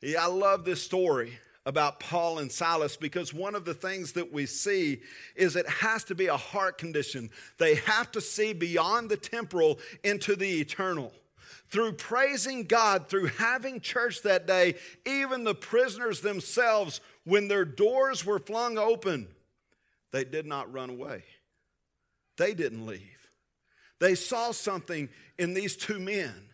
Yeah, 0.00 0.24
I 0.24 0.26
love 0.26 0.64
this 0.64 0.82
story 0.82 1.38
about 1.66 1.98
Paul 1.98 2.38
and 2.38 2.52
Silas 2.52 2.96
because 2.96 3.32
one 3.32 3.54
of 3.54 3.64
the 3.64 3.74
things 3.74 4.12
that 4.12 4.32
we 4.32 4.46
see 4.46 5.00
is 5.34 5.56
it 5.56 5.68
has 5.68 6.04
to 6.04 6.14
be 6.14 6.26
a 6.26 6.36
heart 6.36 6.78
condition. 6.78 7.30
They 7.58 7.76
have 7.76 8.12
to 8.12 8.20
see 8.20 8.52
beyond 8.52 9.08
the 9.08 9.16
temporal 9.16 9.78
into 10.02 10.36
the 10.36 10.60
eternal. 10.60 11.12
Through 11.70 11.94
praising 11.94 12.64
God, 12.64 13.08
through 13.08 13.26
having 13.26 13.80
church 13.80 14.22
that 14.22 14.46
day, 14.46 14.74
even 15.06 15.44
the 15.44 15.54
prisoners 15.54 16.20
themselves, 16.20 17.00
when 17.24 17.48
their 17.48 17.64
doors 17.64 18.24
were 18.24 18.38
flung 18.38 18.78
open, 18.78 19.28
they 20.12 20.24
did 20.24 20.46
not 20.46 20.72
run 20.72 20.90
away. 20.90 21.24
They 22.36 22.54
didn't 22.54 22.86
leave. 22.86 23.00
They 23.98 24.14
saw 24.14 24.52
something 24.52 25.08
in 25.38 25.54
these 25.54 25.76
two 25.76 25.98
men. 25.98 26.50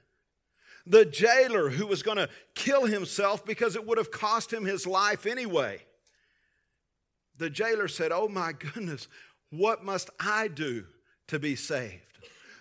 The 0.87 1.05
jailer 1.05 1.71
who 1.71 1.87
was 1.87 2.03
going 2.03 2.17
to 2.17 2.29
kill 2.55 2.87
himself 2.87 3.45
because 3.45 3.77
it 3.77 3.87
would 3.87 3.99
have 3.99 4.11
cost 4.11 4.53
him 4.53 4.65
his 4.65 4.87
life 4.87 5.27
anyway. 5.27 5.83
The 7.37 7.51
jailer 7.51 7.89
said, 7.89 8.13
Oh 8.13 8.29
my 8.29 8.53
goodness, 8.53 9.09
what 9.51 9.85
must 9.85 10.11
I 10.19 10.49
do 10.49 10.87
to 11.29 11.39
be 11.39 11.57
saved? 11.57 12.03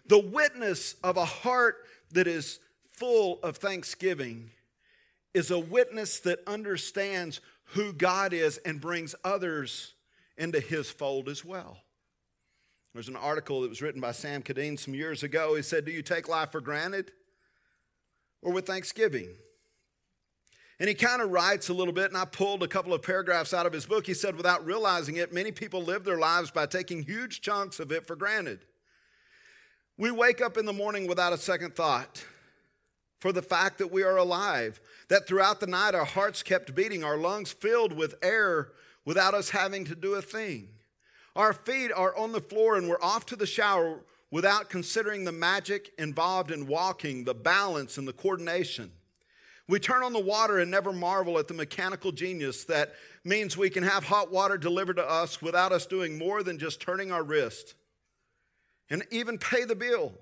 The 0.05 0.19
witness 0.19 0.95
of 1.03 1.17
a 1.17 1.25
heart 1.25 1.85
that 2.11 2.27
is 2.27 2.59
full 2.89 3.39
of 3.43 3.57
thanksgiving 3.57 4.51
is 5.33 5.51
a 5.51 5.59
witness 5.59 6.19
that 6.21 6.39
understands 6.47 7.39
who 7.73 7.93
God 7.93 8.33
is 8.33 8.57
and 8.59 8.81
brings 8.81 9.15
others 9.23 9.93
into 10.37 10.59
his 10.59 10.89
fold 10.89 11.29
as 11.29 11.45
well. 11.45 11.77
There's 12.93 13.09
an 13.09 13.15
article 13.15 13.61
that 13.61 13.69
was 13.69 13.81
written 13.81 14.01
by 14.01 14.11
Sam 14.11 14.41
Cadine 14.41 14.77
some 14.77 14.95
years 14.95 15.21
ago. 15.21 15.55
He 15.55 15.61
said, 15.61 15.85
Do 15.85 15.91
you 15.91 16.01
take 16.01 16.27
life 16.27 16.51
for 16.51 16.61
granted 16.61 17.11
or 18.41 18.51
with 18.51 18.65
thanksgiving? 18.65 19.29
And 20.79 20.87
he 20.87 20.95
kind 20.95 21.21
of 21.21 21.29
writes 21.29 21.67
a 21.69 21.73
little 21.73 21.93
bit, 21.93 22.05
and 22.05 22.17
I 22.17 22.23
pulled 22.23 22.63
a 22.63 22.67
couple 22.67 22.93
of 22.93 23.01
paragraphs 23.01 23.53
out 23.53 23.65
of 23.65 23.73
his 23.73 23.85
book. 23.85 24.07
He 24.07 24.13
said, 24.13 24.37
without 24.37 24.65
realizing 24.65 25.17
it, 25.17 25.33
many 25.33 25.51
people 25.51 25.83
live 25.83 26.05
their 26.05 26.17
lives 26.17 26.51
by 26.51 26.65
taking 26.67 27.03
huge 27.03 27.41
chunks 27.41 27.81
of 27.81 27.91
it 27.91 28.07
for 28.07 28.15
granted. 28.15 28.65
We 29.99 30.11
wake 30.11 30.39
up 30.39 30.55
in 30.55 30.65
the 30.65 30.71
morning 30.71 31.07
without 31.07 31.33
a 31.33 31.37
second 31.37 31.75
thought 31.75 32.23
for 33.19 33.33
the 33.33 33.41
fact 33.41 33.79
that 33.79 33.91
we 33.91 34.03
are 34.03 34.15
alive, 34.15 34.79
that 35.09 35.27
throughout 35.27 35.59
the 35.59 35.67
night 35.67 35.93
our 35.93 36.05
hearts 36.05 36.41
kept 36.41 36.73
beating, 36.73 37.03
our 37.03 37.17
lungs 37.17 37.51
filled 37.51 37.91
with 37.91 38.15
air 38.21 38.69
without 39.03 39.33
us 39.33 39.49
having 39.49 39.83
to 39.83 39.95
do 39.95 40.13
a 40.13 40.21
thing. 40.21 40.69
Our 41.35 41.51
feet 41.51 41.91
are 41.91 42.15
on 42.15 42.31
the 42.31 42.39
floor 42.39 42.77
and 42.77 42.87
we're 42.87 43.01
off 43.01 43.25
to 43.25 43.35
the 43.35 43.45
shower 43.45 43.99
without 44.31 44.69
considering 44.69 45.25
the 45.25 45.33
magic 45.33 45.91
involved 45.97 46.51
in 46.51 46.65
walking, 46.65 47.25
the 47.25 47.35
balance, 47.35 47.97
and 47.97 48.07
the 48.07 48.13
coordination. 48.13 48.93
We 49.67 49.81
turn 49.81 50.01
on 50.01 50.13
the 50.13 50.19
water 50.19 50.59
and 50.59 50.71
never 50.71 50.93
marvel 50.93 51.37
at 51.39 51.49
the 51.49 51.53
mechanical 51.53 52.13
genius 52.13 52.63
that 52.63 52.93
means 53.25 53.57
we 53.57 53.69
can 53.69 53.83
have 53.83 54.05
hot 54.05 54.31
water 54.31 54.57
delivered 54.57 54.95
to 54.95 55.05
us 55.05 55.41
without 55.41 55.73
us 55.73 55.85
doing 55.85 56.17
more 56.17 56.41
than 56.41 56.57
just 56.57 56.79
turning 56.79 57.11
our 57.11 57.21
wrist 57.21 57.75
and 58.89 59.05
even 59.11 59.37
pay 59.37 59.65
the 59.65 59.75
bill, 59.75 60.13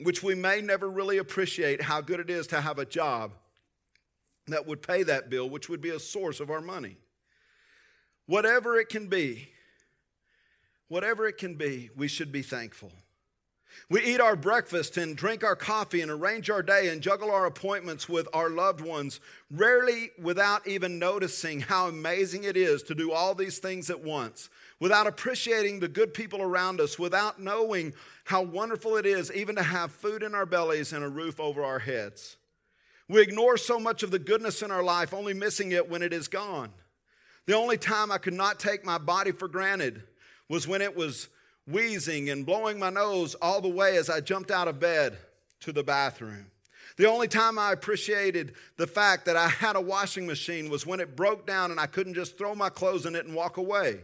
which 0.00 0.22
we 0.22 0.34
may 0.34 0.60
never 0.60 0.88
really 0.88 1.18
appreciate 1.18 1.82
how 1.82 2.00
good 2.00 2.20
it 2.20 2.30
is 2.30 2.46
to 2.48 2.60
have 2.60 2.78
a 2.78 2.84
job 2.84 3.32
that 4.46 4.66
would 4.66 4.82
pay 4.82 5.02
that 5.02 5.30
bill, 5.30 5.48
which 5.48 5.68
would 5.68 5.80
be 5.80 5.90
a 5.90 6.00
source 6.00 6.40
of 6.40 6.50
our 6.50 6.60
money. 6.60 6.96
Whatever 8.26 8.78
it 8.78 8.88
can 8.88 9.08
be, 9.08 9.48
Whatever 10.90 11.28
it 11.28 11.38
can 11.38 11.54
be, 11.54 11.88
we 11.96 12.08
should 12.08 12.32
be 12.32 12.42
thankful. 12.42 12.90
We 13.88 14.02
eat 14.02 14.20
our 14.20 14.34
breakfast 14.34 14.96
and 14.96 15.16
drink 15.16 15.44
our 15.44 15.54
coffee 15.54 16.00
and 16.00 16.10
arrange 16.10 16.50
our 16.50 16.64
day 16.64 16.88
and 16.88 17.00
juggle 17.00 17.30
our 17.30 17.46
appointments 17.46 18.08
with 18.08 18.26
our 18.32 18.50
loved 18.50 18.80
ones, 18.80 19.20
rarely 19.52 20.10
without 20.20 20.66
even 20.66 20.98
noticing 20.98 21.60
how 21.60 21.86
amazing 21.86 22.42
it 22.42 22.56
is 22.56 22.82
to 22.82 22.94
do 22.96 23.12
all 23.12 23.36
these 23.36 23.60
things 23.60 23.88
at 23.88 24.00
once. 24.00 24.50
Without 24.80 25.06
appreciating 25.06 25.78
the 25.78 25.88
good 25.88 26.12
people 26.12 26.42
around 26.42 26.80
us, 26.80 26.98
without 26.98 27.40
knowing 27.40 27.92
how 28.24 28.42
wonderful 28.42 28.96
it 28.96 29.06
is 29.06 29.30
even 29.32 29.54
to 29.54 29.62
have 29.62 29.92
food 29.92 30.22
in 30.22 30.34
our 30.34 30.46
bellies 30.46 30.92
and 30.92 31.04
a 31.04 31.08
roof 31.08 31.38
over 31.38 31.62
our 31.62 31.78
heads. 31.78 32.36
We 33.06 33.20
ignore 33.20 33.56
so 33.56 33.78
much 33.78 34.02
of 34.02 34.10
the 34.10 34.18
goodness 34.18 34.62
in 34.62 34.70
our 34.70 34.82
life, 34.82 35.12
only 35.12 35.34
missing 35.34 35.72
it 35.72 35.88
when 35.88 36.02
it 36.02 36.12
is 36.12 36.28
gone. 36.28 36.70
The 37.46 37.56
only 37.56 37.76
time 37.76 38.10
I 38.10 38.18
could 38.18 38.34
not 38.34 38.60
take 38.60 38.84
my 38.84 38.98
body 38.98 39.32
for 39.32 39.48
granted 39.48 40.02
was 40.48 40.66
when 40.66 40.82
it 40.82 40.96
was 40.96 41.28
wheezing 41.66 42.30
and 42.30 42.46
blowing 42.46 42.78
my 42.78 42.90
nose 42.90 43.34
all 43.34 43.60
the 43.60 43.68
way 43.68 43.96
as 43.96 44.08
I 44.08 44.20
jumped 44.20 44.50
out 44.50 44.68
of 44.68 44.80
bed 44.80 45.16
to 45.60 45.72
the 45.72 45.82
bathroom. 45.82 46.46
The 46.96 47.08
only 47.08 47.28
time 47.28 47.58
I 47.58 47.72
appreciated 47.72 48.54
the 48.76 48.86
fact 48.86 49.24
that 49.26 49.36
I 49.36 49.48
had 49.48 49.76
a 49.76 49.80
washing 49.80 50.26
machine 50.26 50.70
was 50.70 50.86
when 50.86 51.00
it 51.00 51.16
broke 51.16 51.46
down 51.46 51.70
and 51.70 51.80
I 51.80 51.86
couldn't 51.86 52.14
just 52.14 52.38
throw 52.38 52.54
my 52.54 52.68
clothes 52.68 53.06
in 53.06 53.14
it 53.14 53.26
and 53.26 53.34
walk 53.34 53.56
away. 53.56 54.00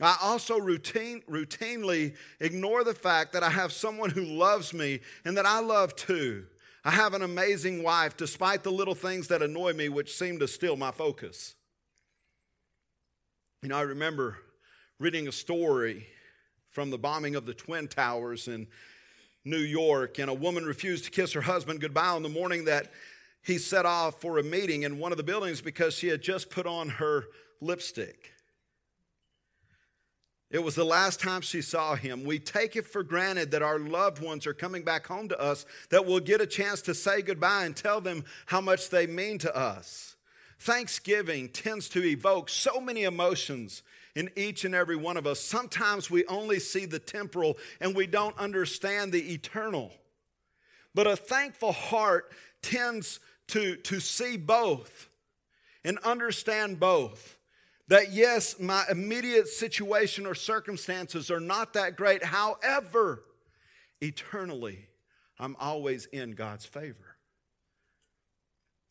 I 0.00 0.16
also 0.20 0.58
routine, 0.58 1.22
routinely 1.30 2.16
ignore 2.40 2.84
the 2.84 2.94
fact 2.94 3.32
that 3.32 3.42
I 3.42 3.50
have 3.50 3.72
someone 3.72 4.10
who 4.10 4.24
loves 4.24 4.74
me 4.74 5.00
and 5.24 5.36
that 5.36 5.46
I 5.46 5.60
love 5.60 5.96
too. 5.96 6.46
I 6.84 6.90
have 6.90 7.14
an 7.14 7.22
amazing 7.22 7.82
wife, 7.82 8.16
despite 8.16 8.62
the 8.62 8.70
little 8.70 8.94
things 8.94 9.28
that 9.28 9.42
annoy 9.42 9.72
me, 9.72 9.88
which 9.88 10.14
seem 10.14 10.38
to 10.38 10.46
steal 10.46 10.76
my 10.76 10.92
focus. 10.92 11.54
You 13.62 13.70
know, 13.70 13.76
I 13.76 13.82
remember 13.82 14.36
reading 15.00 15.26
a 15.26 15.32
story 15.32 16.06
from 16.70 16.90
the 16.90 16.98
bombing 16.98 17.34
of 17.34 17.46
the 17.46 17.54
Twin 17.54 17.88
Towers 17.88 18.48
in 18.48 18.68
New 19.44 19.56
York, 19.56 20.18
and 20.18 20.30
a 20.30 20.34
woman 20.34 20.64
refused 20.64 21.04
to 21.06 21.10
kiss 21.10 21.32
her 21.32 21.40
husband 21.40 21.80
goodbye 21.80 22.08
on 22.08 22.22
the 22.22 22.28
morning 22.28 22.66
that 22.66 22.92
he 23.42 23.58
set 23.58 23.86
off 23.86 24.20
for 24.20 24.38
a 24.38 24.42
meeting 24.42 24.82
in 24.82 24.98
one 24.98 25.10
of 25.10 25.18
the 25.18 25.24
buildings 25.24 25.60
because 25.60 25.94
she 25.94 26.08
had 26.08 26.20
just 26.20 26.50
put 26.50 26.66
on 26.66 26.88
her 26.88 27.24
lipstick. 27.60 28.32
It 30.50 30.62
was 30.62 30.76
the 30.76 30.84
last 30.84 31.20
time 31.20 31.40
she 31.40 31.60
saw 31.60 31.96
him. 31.96 32.24
We 32.24 32.38
take 32.38 32.76
it 32.76 32.86
for 32.86 33.02
granted 33.02 33.50
that 33.50 33.62
our 33.62 33.80
loved 33.80 34.22
ones 34.22 34.46
are 34.46 34.54
coming 34.54 34.84
back 34.84 35.06
home 35.06 35.28
to 35.28 35.40
us, 35.40 35.66
that 35.90 36.06
we'll 36.06 36.20
get 36.20 36.40
a 36.40 36.46
chance 36.46 36.82
to 36.82 36.94
say 36.94 37.20
goodbye 37.20 37.64
and 37.64 37.74
tell 37.74 38.00
them 38.00 38.24
how 38.46 38.60
much 38.60 38.90
they 38.90 39.06
mean 39.06 39.38
to 39.38 39.56
us. 39.56 40.14
Thanksgiving 40.60 41.48
tends 41.48 41.88
to 41.90 42.04
evoke 42.04 42.48
so 42.48 42.80
many 42.80 43.02
emotions 43.02 43.82
in 44.14 44.30
each 44.36 44.64
and 44.64 44.74
every 44.74 44.96
one 44.96 45.16
of 45.16 45.26
us. 45.26 45.40
Sometimes 45.40 46.10
we 46.10 46.24
only 46.26 46.60
see 46.60 46.86
the 46.86 46.98
temporal 46.98 47.58
and 47.80 47.94
we 47.94 48.06
don't 48.06 48.38
understand 48.38 49.12
the 49.12 49.34
eternal. 49.34 49.92
But 50.94 51.06
a 51.06 51.16
thankful 51.16 51.72
heart 51.72 52.32
tends 52.62 53.20
to, 53.48 53.76
to 53.76 54.00
see 54.00 54.36
both 54.36 55.10
and 55.84 55.98
understand 55.98 56.80
both. 56.80 57.35
That 57.88 58.12
yes, 58.12 58.58
my 58.58 58.84
immediate 58.90 59.48
situation 59.48 60.26
or 60.26 60.34
circumstances 60.34 61.30
are 61.30 61.40
not 61.40 61.74
that 61.74 61.96
great. 61.96 62.24
However, 62.24 63.22
eternally, 64.00 64.88
I'm 65.38 65.56
always 65.60 66.06
in 66.06 66.32
God's 66.32 66.66
favor. 66.66 67.16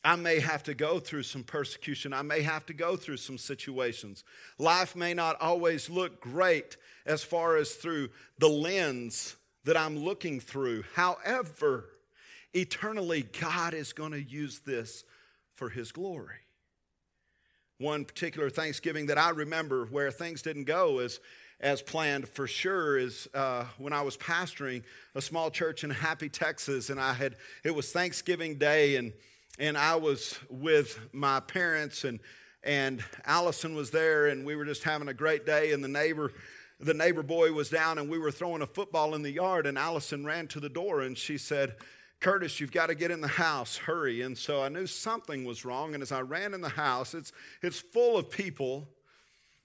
I 0.06 0.16
may 0.16 0.40
have 0.40 0.62
to 0.64 0.76
go 0.76 1.00
through 1.00 1.24
some 1.24 1.44
persecution. 1.44 2.14
I 2.14 2.22
may 2.22 2.42
have 2.44 2.66
to 2.68 2.74
go 2.74 2.96
through 2.96 3.18
some 3.18 3.40
situations. 3.40 4.24
Life 4.60 4.96
may 4.96 5.16
not 5.16 5.42
always 5.42 5.90
look 5.90 6.22
great 6.22 6.78
as 7.08 7.24
far 7.24 7.58
as 7.58 7.74
through 7.74 8.10
the 8.38 8.48
lens 8.48 9.36
that 9.66 9.76
I'm 9.76 9.98
looking 9.98 10.40
through. 10.40 10.84
However, 10.94 11.90
eternally, 12.54 13.24
God 13.24 13.74
is 13.74 13.94
going 13.94 14.12
to 14.12 14.22
use 14.22 14.60
this 14.60 15.04
for 15.56 15.70
His 15.70 15.92
glory. 15.92 16.45
One 17.78 18.06
particular 18.06 18.50
Thanksgiving 18.50 19.08
that 19.08 19.18
I 19.18 19.32
remember 19.32 19.86
where 19.86 20.10
things 20.10 20.42
didn't 20.42 20.64
go 20.64 21.00
as, 21.00 21.20
as 21.60 21.82
planned 21.82 22.30
for 22.30 22.48
sure 22.48 22.98
is 22.98 23.28
uh, 23.34 23.66
when 23.78 23.92
I 23.92 24.02
was 24.02 24.16
pastoring 24.16 24.84
a 25.14 25.22
small 25.22 25.52
church 25.52 25.84
in 25.84 25.90
Happy, 25.90 26.30
Texas, 26.30 26.90
and 26.90 27.00
I 27.00 27.12
had 27.12 27.36
it 27.66 27.76
was 27.76 27.92
Thanksgiving 27.92 28.58
Day 28.58 28.96
and 28.96 29.12
and 29.60 29.78
I 29.78 29.96
was 29.96 30.40
with 30.50 31.00
my 31.12 31.42
parents 31.42 32.06
and 32.06 32.20
and 32.64 33.04
Allison 33.26 33.76
was 33.76 33.92
there 33.92 34.28
and 34.28 34.46
we 34.46 34.56
were 34.56 34.66
just 34.66 34.84
having 34.84 35.10
a 35.10 35.14
great 35.14 35.46
day 35.46 35.74
and 35.74 35.84
the 35.84 35.90
neighbor 35.90 36.32
the 36.80 36.94
neighbor 36.94 37.24
boy 37.24 37.52
was 37.52 37.70
down 37.70 37.98
and 37.98 38.10
we 38.10 38.20
were 38.20 38.32
throwing 38.32 38.62
a 38.62 38.68
football 38.68 39.16
in 39.16 39.22
the 39.22 39.32
yard 39.32 39.66
and 39.66 39.78
Allison 39.78 40.26
ran 40.26 40.48
to 40.48 40.62
the 40.62 40.70
door 40.70 41.02
and 41.02 41.18
she 41.18 41.38
said 41.38 41.76
Curtis, 42.20 42.60
you've 42.60 42.72
got 42.72 42.88
to 42.88 42.96
get 42.96 43.12
in 43.12 43.22
the 43.22 43.28
house, 43.28 43.78
hurry. 43.78 44.22
And 44.22 44.38
so 44.38 44.62
I 44.62 44.70
knew 44.70 44.88
something 44.88 45.46
was 45.46 45.66
wrong. 45.66 45.94
And 45.94 46.02
as 46.02 46.12
I 46.12 46.22
ran 46.22 46.54
in 46.54 46.62
the 46.62 46.70
house, 46.70 47.14
it's, 47.14 47.32
it's 47.62 47.80
full 47.80 48.18
of 48.18 48.30
people. 48.30 48.88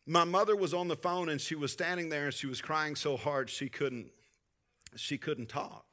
My 0.06 0.24
mother 0.24 0.56
was 0.56 0.74
on 0.74 0.88
the 0.88 0.96
phone 0.96 1.28
and 1.28 1.40
she 1.40 1.54
was 1.54 1.72
standing 1.72 2.08
there 2.08 2.26
and 2.26 2.34
she 2.34 2.46
was 2.46 2.60
crying 2.60 2.96
so 2.96 3.16
hard 3.16 3.48
she 3.48 3.68
couldn't, 3.68 4.10
she 4.96 5.16
couldn't 5.16 5.48
talk. 5.48 5.90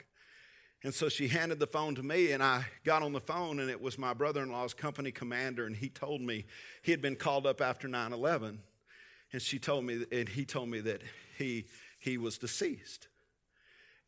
And 0.84 0.94
so 0.94 1.10
she 1.10 1.28
handed 1.28 1.60
the 1.60 1.68
phone 1.68 1.96
to 1.96 2.04
me, 2.04 2.32
and 2.32 2.44
I 2.44 2.66
got 2.84 3.02
on 3.02 3.12
the 3.12 3.20
phone, 3.20 3.60
and 3.60 3.70
it 3.70 3.82
was 3.82 3.98
my 3.98 4.14
brother 4.14 4.44
in 4.44 4.52
law's 4.52 4.76
company 4.76 5.12
commander, 5.12 5.66
and 5.66 5.76
he 5.76 5.90
told 5.90 6.22
me 6.22 6.46
he 6.84 6.92
had 6.92 7.02
been 7.02 7.16
called 7.16 7.48
up 7.48 7.62
after 7.62 7.88
9 7.88 8.14
11. 8.14 8.60
And 9.34 9.42
she 9.42 9.60
told 9.60 9.84
me, 9.84 10.06
and 10.12 10.30
he 10.30 10.46
told 10.46 10.70
me 10.70 10.80
that 10.82 11.02
he, 11.38 11.66
he 12.00 12.18
was 12.18 12.38
deceased. 12.38 13.08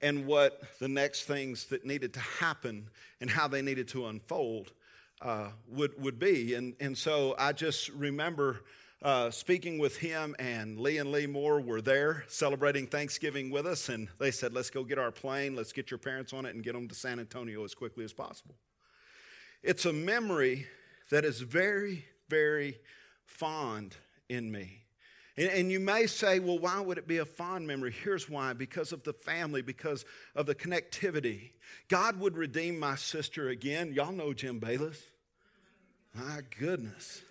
And 0.01 0.25
what 0.25 0.61
the 0.79 0.87
next 0.87 1.23
things 1.23 1.65
that 1.67 1.85
needed 1.85 2.13
to 2.13 2.19
happen 2.19 2.89
and 3.19 3.29
how 3.29 3.47
they 3.47 3.61
needed 3.61 3.87
to 3.89 4.07
unfold 4.07 4.71
uh, 5.21 5.49
would, 5.67 6.01
would 6.01 6.19
be. 6.19 6.53
And, 6.53 6.75
and 6.79 6.97
so 6.97 7.35
I 7.37 7.51
just 7.51 7.89
remember 7.89 8.61
uh, 9.01 9.31
speaking 9.31 9.79
with 9.79 9.97
him, 9.97 10.35
and 10.39 10.77
Lee 10.77 10.97
and 10.97 11.11
Lee 11.11 11.25
Moore 11.25 11.61
were 11.61 11.81
there 11.81 12.25
celebrating 12.27 12.85
Thanksgiving 12.85 13.49
with 13.49 13.65
us, 13.65 13.87
and 13.87 14.09
they 14.19 14.29
said, 14.29 14.53
Let's 14.53 14.69
go 14.69 14.83
get 14.83 14.99
our 14.99 15.11
plane, 15.11 15.55
let's 15.55 15.71
get 15.71 15.89
your 15.89 15.97
parents 15.97 16.33
on 16.33 16.45
it, 16.45 16.53
and 16.53 16.63
get 16.63 16.73
them 16.73 16.87
to 16.89 16.95
San 16.95 17.19
Antonio 17.19 17.63
as 17.63 17.73
quickly 17.73 18.03
as 18.03 18.11
possible. 18.11 18.55
It's 19.63 19.85
a 19.85 19.93
memory 19.93 20.67
that 21.11 21.23
is 21.23 21.39
very, 21.39 22.05
very 22.27 22.77
fond 23.25 23.95
in 24.27 24.51
me. 24.51 24.83
And, 25.37 25.49
and 25.49 25.71
you 25.71 25.79
may 25.79 26.07
say, 26.07 26.39
Well, 26.39 26.59
why 26.59 26.79
would 26.79 26.97
it 26.97 27.07
be 27.07 27.17
a 27.17 27.25
fond 27.25 27.67
memory? 27.67 27.93
Here's 28.03 28.29
why 28.29 28.53
because 28.53 28.91
of 28.91 29.03
the 29.03 29.13
family, 29.13 29.61
because 29.61 30.05
of 30.35 30.45
the 30.45 30.55
connectivity. 30.55 31.51
God 31.87 32.19
would 32.19 32.37
redeem 32.37 32.79
my 32.79 32.95
sister 32.95 33.49
again. 33.49 33.93
Y'all 33.93 34.11
know 34.11 34.33
Jim 34.33 34.59
Bayless. 34.59 35.01
My 36.13 36.41
goodness. 36.57 37.21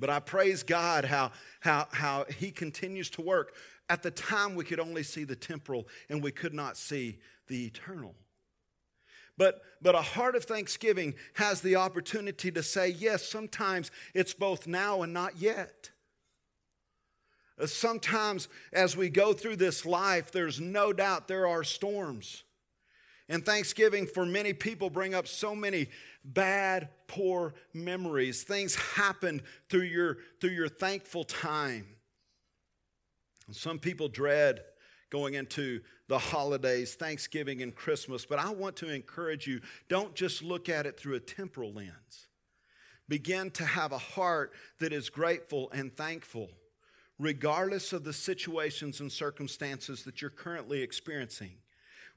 But 0.00 0.10
I 0.10 0.20
praise 0.20 0.62
God 0.62 1.04
how, 1.04 1.32
how, 1.60 1.88
how 1.90 2.24
He 2.38 2.50
continues 2.50 3.10
to 3.10 3.22
work. 3.22 3.54
At 3.88 4.02
the 4.02 4.10
time, 4.10 4.54
we 4.54 4.64
could 4.64 4.80
only 4.80 5.02
see 5.02 5.24
the 5.24 5.36
temporal 5.36 5.88
and 6.08 6.22
we 6.22 6.30
could 6.30 6.54
not 6.54 6.76
see 6.76 7.18
the 7.48 7.66
eternal. 7.66 8.14
But, 9.36 9.62
but 9.80 9.94
a 9.94 10.02
heart 10.02 10.34
of 10.34 10.44
thanksgiving 10.44 11.14
has 11.34 11.60
the 11.60 11.76
opportunity 11.76 12.50
to 12.50 12.62
say, 12.62 12.88
yes, 12.88 13.26
sometimes 13.26 13.90
it's 14.12 14.34
both 14.34 14.66
now 14.66 15.02
and 15.02 15.12
not 15.12 15.38
yet. 15.38 15.90
Sometimes 17.66 18.48
as 18.72 18.96
we 18.96 19.08
go 19.08 19.32
through 19.32 19.56
this 19.56 19.84
life, 19.84 20.30
there's 20.30 20.60
no 20.60 20.92
doubt 20.92 21.28
there 21.28 21.46
are 21.46 21.64
storms. 21.64 22.44
And 23.28 23.44
Thanksgiving 23.44 24.06
for 24.06 24.24
many 24.24 24.52
people 24.52 24.88
bring 24.88 25.14
up 25.14 25.26
so 25.26 25.54
many 25.54 25.88
bad, 26.24 26.88
poor 27.06 27.54
memories. 27.74 28.42
Things 28.42 28.74
happened 28.74 29.42
through 29.68 29.82
your, 29.82 30.18
through 30.40 30.50
your 30.50 30.68
thankful 30.68 31.24
time. 31.24 31.86
Some 33.50 33.78
people 33.78 34.08
dread 34.08 34.60
going 35.10 35.34
into 35.34 35.80
the 36.08 36.18
holidays, 36.18 36.94
Thanksgiving 36.94 37.62
and 37.62 37.74
Christmas, 37.74 38.24
but 38.24 38.38
I 38.38 38.50
want 38.50 38.76
to 38.76 38.92
encourage 38.92 39.46
you 39.46 39.60
don't 39.88 40.14
just 40.14 40.42
look 40.42 40.68
at 40.68 40.86
it 40.86 40.98
through 40.98 41.14
a 41.14 41.20
temporal 41.20 41.72
lens. 41.72 42.28
Begin 43.08 43.50
to 43.52 43.64
have 43.64 43.92
a 43.92 43.98
heart 43.98 44.52
that 44.80 44.92
is 44.92 45.08
grateful 45.08 45.70
and 45.72 45.94
thankful, 45.94 46.50
regardless 47.18 47.92
of 47.92 48.04
the 48.04 48.12
situations 48.12 49.00
and 49.00 49.10
circumstances 49.10 50.04
that 50.04 50.20
you're 50.20 50.30
currently 50.30 50.82
experiencing. 50.82 51.52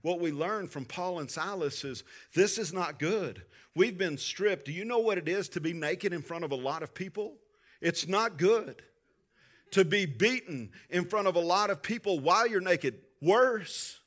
What 0.01 0.19
we 0.19 0.31
learn 0.31 0.67
from 0.67 0.85
Paul 0.85 1.19
and 1.19 1.29
Silas 1.29 1.83
is 1.83 2.03
this 2.33 2.57
is 2.57 2.73
not 2.73 2.99
good. 2.99 3.43
We've 3.75 3.97
been 3.97 4.17
stripped. 4.17 4.65
Do 4.65 4.71
you 4.71 4.85
know 4.85 4.99
what 4.99 5.17
it 5.17 5.27
is 5.27 5.49
to 5.49 5.61
be 5.61 5.73
naked 5.73 6.13
in 6.13 6.21
front 6.21 6.43
of 6.43 6.51
a 6.51 6.55
lot 6.55 6.83
of 6.83 6.93
people? 6.93 7.35
It's 7.81 8.07
not 8.07 8.37
good. 8.37 8.81
To 9.71 9.85
be 9.85 10.05
beaten 10.05 10.71
in 10.89 11.05
front 11.05 11.27
of 11.27 11.35
a 11.35 11.39
lot 11.39 11.69
of 11.69 11.81
people 11.81 12.19
while 12.19 12.47
you're 12.47 12.61
naked, 12.61 12.95
worse. 13.21 13.99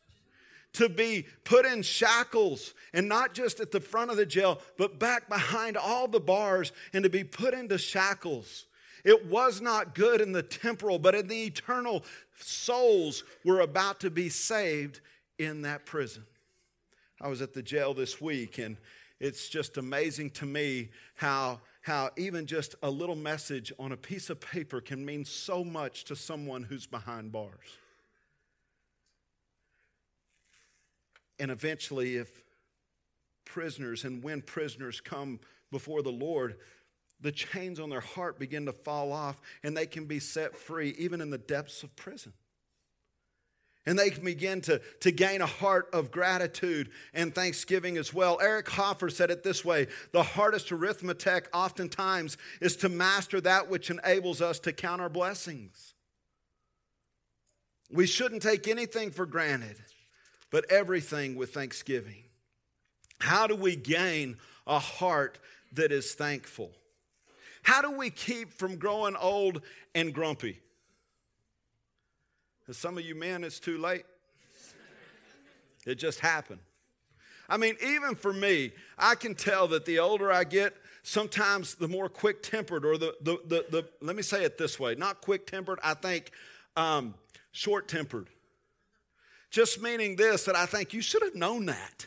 To 0.75 0.89
be 0.89 1.27
put 1.45 1.65
in 1.65 1.83
shackles 1.83 2.75
and 2.93 3.09
not 3.09 3.33
just 3.33 3.61
at 3.61 3.71
the 3.71 3.81
front 3.81 4.11
of 4.11 4.17
the 4.17 4.27
jail, 4.27 4.61
but 4.77 4.99
back 4.99 5.29
behind 5.29 5.77
all 5.77 6.09
the 6.09 6.21
bars 6.21 6.73
and 6.93 7.05
to 7.05 7.11
be 7.11 7.25
put 7.25 7.55
into 7.55 7.79
shackles. 7.79 8.67
It 9.05 9.27
was 9.27 9.61
not 9.61 9.95
good 9.95 10.21
in 10.21 10.33
the 10.33 10.43
temporal, 10.43 10.99
but 10.99 11.15
in 11.15 11.29
the 11.29 11.45
eternal, 11.45 12.05
souls 12.39 13.23
were 13.45 13.61
about 13.61 14.01
to 14.01 14.11
be 14.11 14.31
saved 14.31 15.01
in 15.39 15.63
that 15.63 15.85
prison. 15.85 16.25
I 17.21 17.29
was 17.29 17.43
at 17.43 17.53
the 17.53 17.63
jail 17.63 17.95
this 17.95 18.21
week 18.21 18.59
and 18.59 18.77
it's 19.21 19.49
just 19.49 19.77
amazing 19.77 20.31
to 20.31 20.47
me 20.47 20.91
how, 21.15 21.61
how 21.83 22.11
even 22.17 22.47
just 22.47 22.75
a 22.83 22.91
little 22.91 23.17
message 23.17 23.73
on 23.79 23.93
a 23.93 23.97
piece 23.97 24.29
of 24.31 24.41
paper 24.41 24.81
can 24.81 25.05
mean 25.05 25.25
so 25.25 25.63
much 25.63 26.05
to 26.05 26.17
someone 26.17 26.65
who's 26.65 26.87
behind 26.87 27.31
bars. 27.31 27.79
And 31.39 31.51
eventually, 31.51 32.17
if 32.17 32.43
prisoners 33.45 34.05
and 34.05 34.23
when 34.23 34.43
prisoners 34.43 35.01
come 35.01 35.41
before 35.71 36.03
the 36.03 36.13
Lord, 36.13 36.57
the 37.25 37.33
chains 37.33 37.81
on 37.81 37.88
their 37.88 38.02
heart 38.02 38.38
begin 38.38 38.66
to 38.66 38.73
fall 38.73 39.11
off 39.11 39.40
and 39.62 39.75
they 39.75 39.87
can 39.87 40.04
be 40.04 40.21
set 40.21 40.54
free 40.54 40.95
even 40.99 41.23
in 41.23 41.31
the 41.31 41.38
depths 41.38 41.83
of 41.83 41.97
prison. 41.97 42.35
And 43.87 43.99
they 43.99 44.11
can 44.11 44.23
begin 44.23 44.61
to, 44.62 44.83
to 45.00 45.11
gain 45.11 45.40
a 45.40 45.47
heart 45.47 45.88
of 45.95 46.11
gratitude 46.11 46.90
and 47.14 47.35
thanksgiving 47.35 47.97
as 47.97 48.12
well. 48.12 48.38
Eric 48.43 48.69
Hoffer 48.69 49.09
said 49.09 49.31
it 49.31 49.43
this 49.43 49.64
way 49.64 49.88
The 50.12 50.23
hardest 50.23 50.71
arithmetic 50.71 51.49
oftentimes 51.54 52.37
is 52.61 52.76
to 52.76 52.90
master 52.90 53.40
that 53.40 53.71
which 53.71 53.90
enables 53.90 54.43
us 54.43 54.59
to 54.61 54.73
count 54.73 55.00
our 55.00 55.09
blessings. 55.09 55.95
We 57.90 58.07
shouldn't 58.07 58.43
take 58.43 58.69
anything 58.69 59.11
for 59.11 59.25
granted, 59.25 59.76
but 60.50 60.71
everything 60.71 61.37
with 61.37 61.54
thanksgiving. 61.54 62.25
How 63.19 63.47
do 63.47 63.57
we 63.57 63.76
gain 63.76 64.37
a 64.66 64.78
heart 64.78 65.38
that 65.73 65.90
is 65.90 66.12
thankful? 66.12 66.73
How 67.64 67.83
do 67.83 67.90
we 67.90 68.11
keep 68.11 68.52
from 68.52 68.76
growing 68.76 69.16
old 69.16 69.62
and 69.94 70.14
grumpy? 70.14 70.61
some 72.71 72.97
of 72.97 73.04
you 73.04 73.14
men, 73.14 73.44
it's 73.44 73.61
too 73.61 73.76
late. 73.76 74.04
It 75.87 75.97
just 75.97 76.21
happened. 76.21 76.61
I 77.49 77.59
mean, 77.59 77.76
even 77.85 78.14
for 78.14 78.33
me, 78.33 78.73
I 78.99 79.14
can 79.14 79.35
tell 79.35 79.68
that 79.68 79.85
the 79.85 79.99
older 79.99 80.33
I 80.33 80.44
get, 80.44 80.75
sometimes 81.02 81.75
the 81.75 81.88
more 81.88 82.09
quick 82.09 82.42
tempered, 82.42 82.87
or 82.87 82.97
the, 82.97 83.14
the, 83.21 83.38
the, 83.47 83.66
the, 83.71 83.88
let 84.00 84.16
me 84.16 84.23
say 84.23 84.44
it 84.44 84.56
this 84.56 84.80
way 84.80 84.94
not 84.94 85.21
quick 85.21 85.47
tempered, 85.47 85.78
I 85.83 85.94
think 85.94 86.30
um, 86.76 87.14
short 87.52 87.88
tempered. 87.88 88.28
Just 89.50 89.80
meaning 89.80 90.16
this 90.16 90.44
that 90.44 90.56
I 90.56 90.66
think 90.66 90.92
you 90.92 91.02
should 91.02 91.23
have 91.23 91.35
known 91.35 91.66
that. 91.66 92.06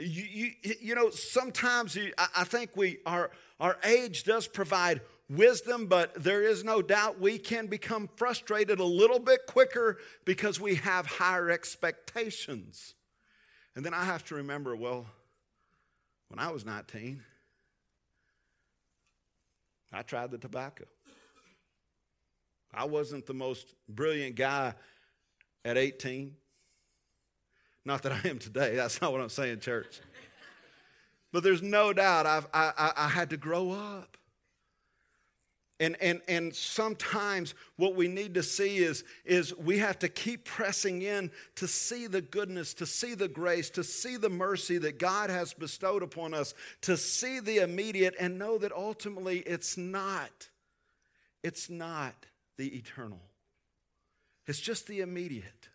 You, 0.00 0.24
you, 0.62 0.74
you 0.80 0.94
know, 0.94 1.10
sometimes 1.10 1.94
you, 1.94 2.12
I 2.16 2.44
think 2.44 2.70
we, 2.74 2.98
our, 3.04 3.30
our 3.60 3.76
age 3.84 4.24
does 4.24 4.48
provide 4.48 5.02
wisdom, 5.28 5.86
but 5.86 6.14
there 6.22 6.42
is 6.42 6.64
no 6.64 6.80
doubt 6.80 7.20
we 7.20 7.38
can 7.38 7.66
become 7.66 8.08
frustrated 8.16 8.80
a 8.80 8.84
little 8.84 9.18
bit 9.18 9.40
quicker 9.46 9.98
because 10.24 10.58
we 10.58 10.76
have 10.76 11.06
higher 11.06 11.50
expectations. 11.50 12.94
And 13.76 13.84
then 13.84 13.92
I 13.92 14.04
have 14.04 14.24
to 14.26 14.36
remember 14.36 14.74
well, 14.74 15.06
when 16.28 16.38
I 16.38 16.50
was 16.50 16.64
19, 16.64 17.22
I 19.92 20.02
tried 20.02 20.30
the 20.30 20.38
tobacco. 20.38 20.84
I 22.72 22.84
wasn't 22.84 23.26
the 23.26 23.34
most 23.34 23.74
brilliant 23.88 24.36
guy 24.36 24.74
at 25.64 25.76
18. 25.76 26.36
Not 27.90 28.02
that 28.02 28.12
I 28.12 28.28
am 28.28 28.38
today, 28.38 28.76
that's 28.76 29.00
not 29.00 29.10
what 29.10 29.20
I'm 29.20 29.28
saying, 29.28 29.58
church. 29.58 30.00
But 31.32 31.42
there's 31.42 31.60
no 31.60 31.92
doubt 31.92 32.24
I've, 32.24 32.46
I, 32.54 32.92
I 32.96 33.08
had 33.08 33.30
to 33.30 33.36
grow 33.36 33.72
up. 33.72 34.16
And, 35.80 35.96
and, 36.00 36.20
and 36.28 36.54
sometimes 36.54 37.52
what 37.74 37.96
we 37.96 38.06
need 38.06 38.34
to 38.34 38.44
see 38.44 38.76
is, 38.76 39.02
is 39.24 39.52
we 39.56 39.78
have 39.78 39.98
to 39.98 40.08
keep 40.08 40.44
pressing 40.44 41.02
in 41.02 41.32
to 41.56 41.66
see 41.66 42.06
the 42.06 42.20
goodness, 42.22 42.74
to 42.74 42.86
see 42.86 43.16
the 43.16 43.26
grace, 43.26 43.70
to 43.70 43.82
see 43.82 44.16
the 44.16 44.30
mercy 44.30 44.78
that 44.78 45.00
God 45.00 45.28
has 45.28 45.52
bestowed 45.52 46.04
upon 46.04 46.32
us, 46.32 46.54
to 46.82 46.96
see 46.96 47.40
the 47.40 47.58
immediate 47.58 48.14
and 48.20 48.38
know 48.38 48.56
that 48.58 48.70
ultimately 48.70 49.40
it's 49.40 49.76
not, 49.76 50.48
it's 51.42 51.68
not 51.68 52.14
the 52.56 52.68
eternal. 52.68 53.20
It's 54.46 54.60
just 54.60 54.86
the 54.86 55.00
immediate. 55.00 55.70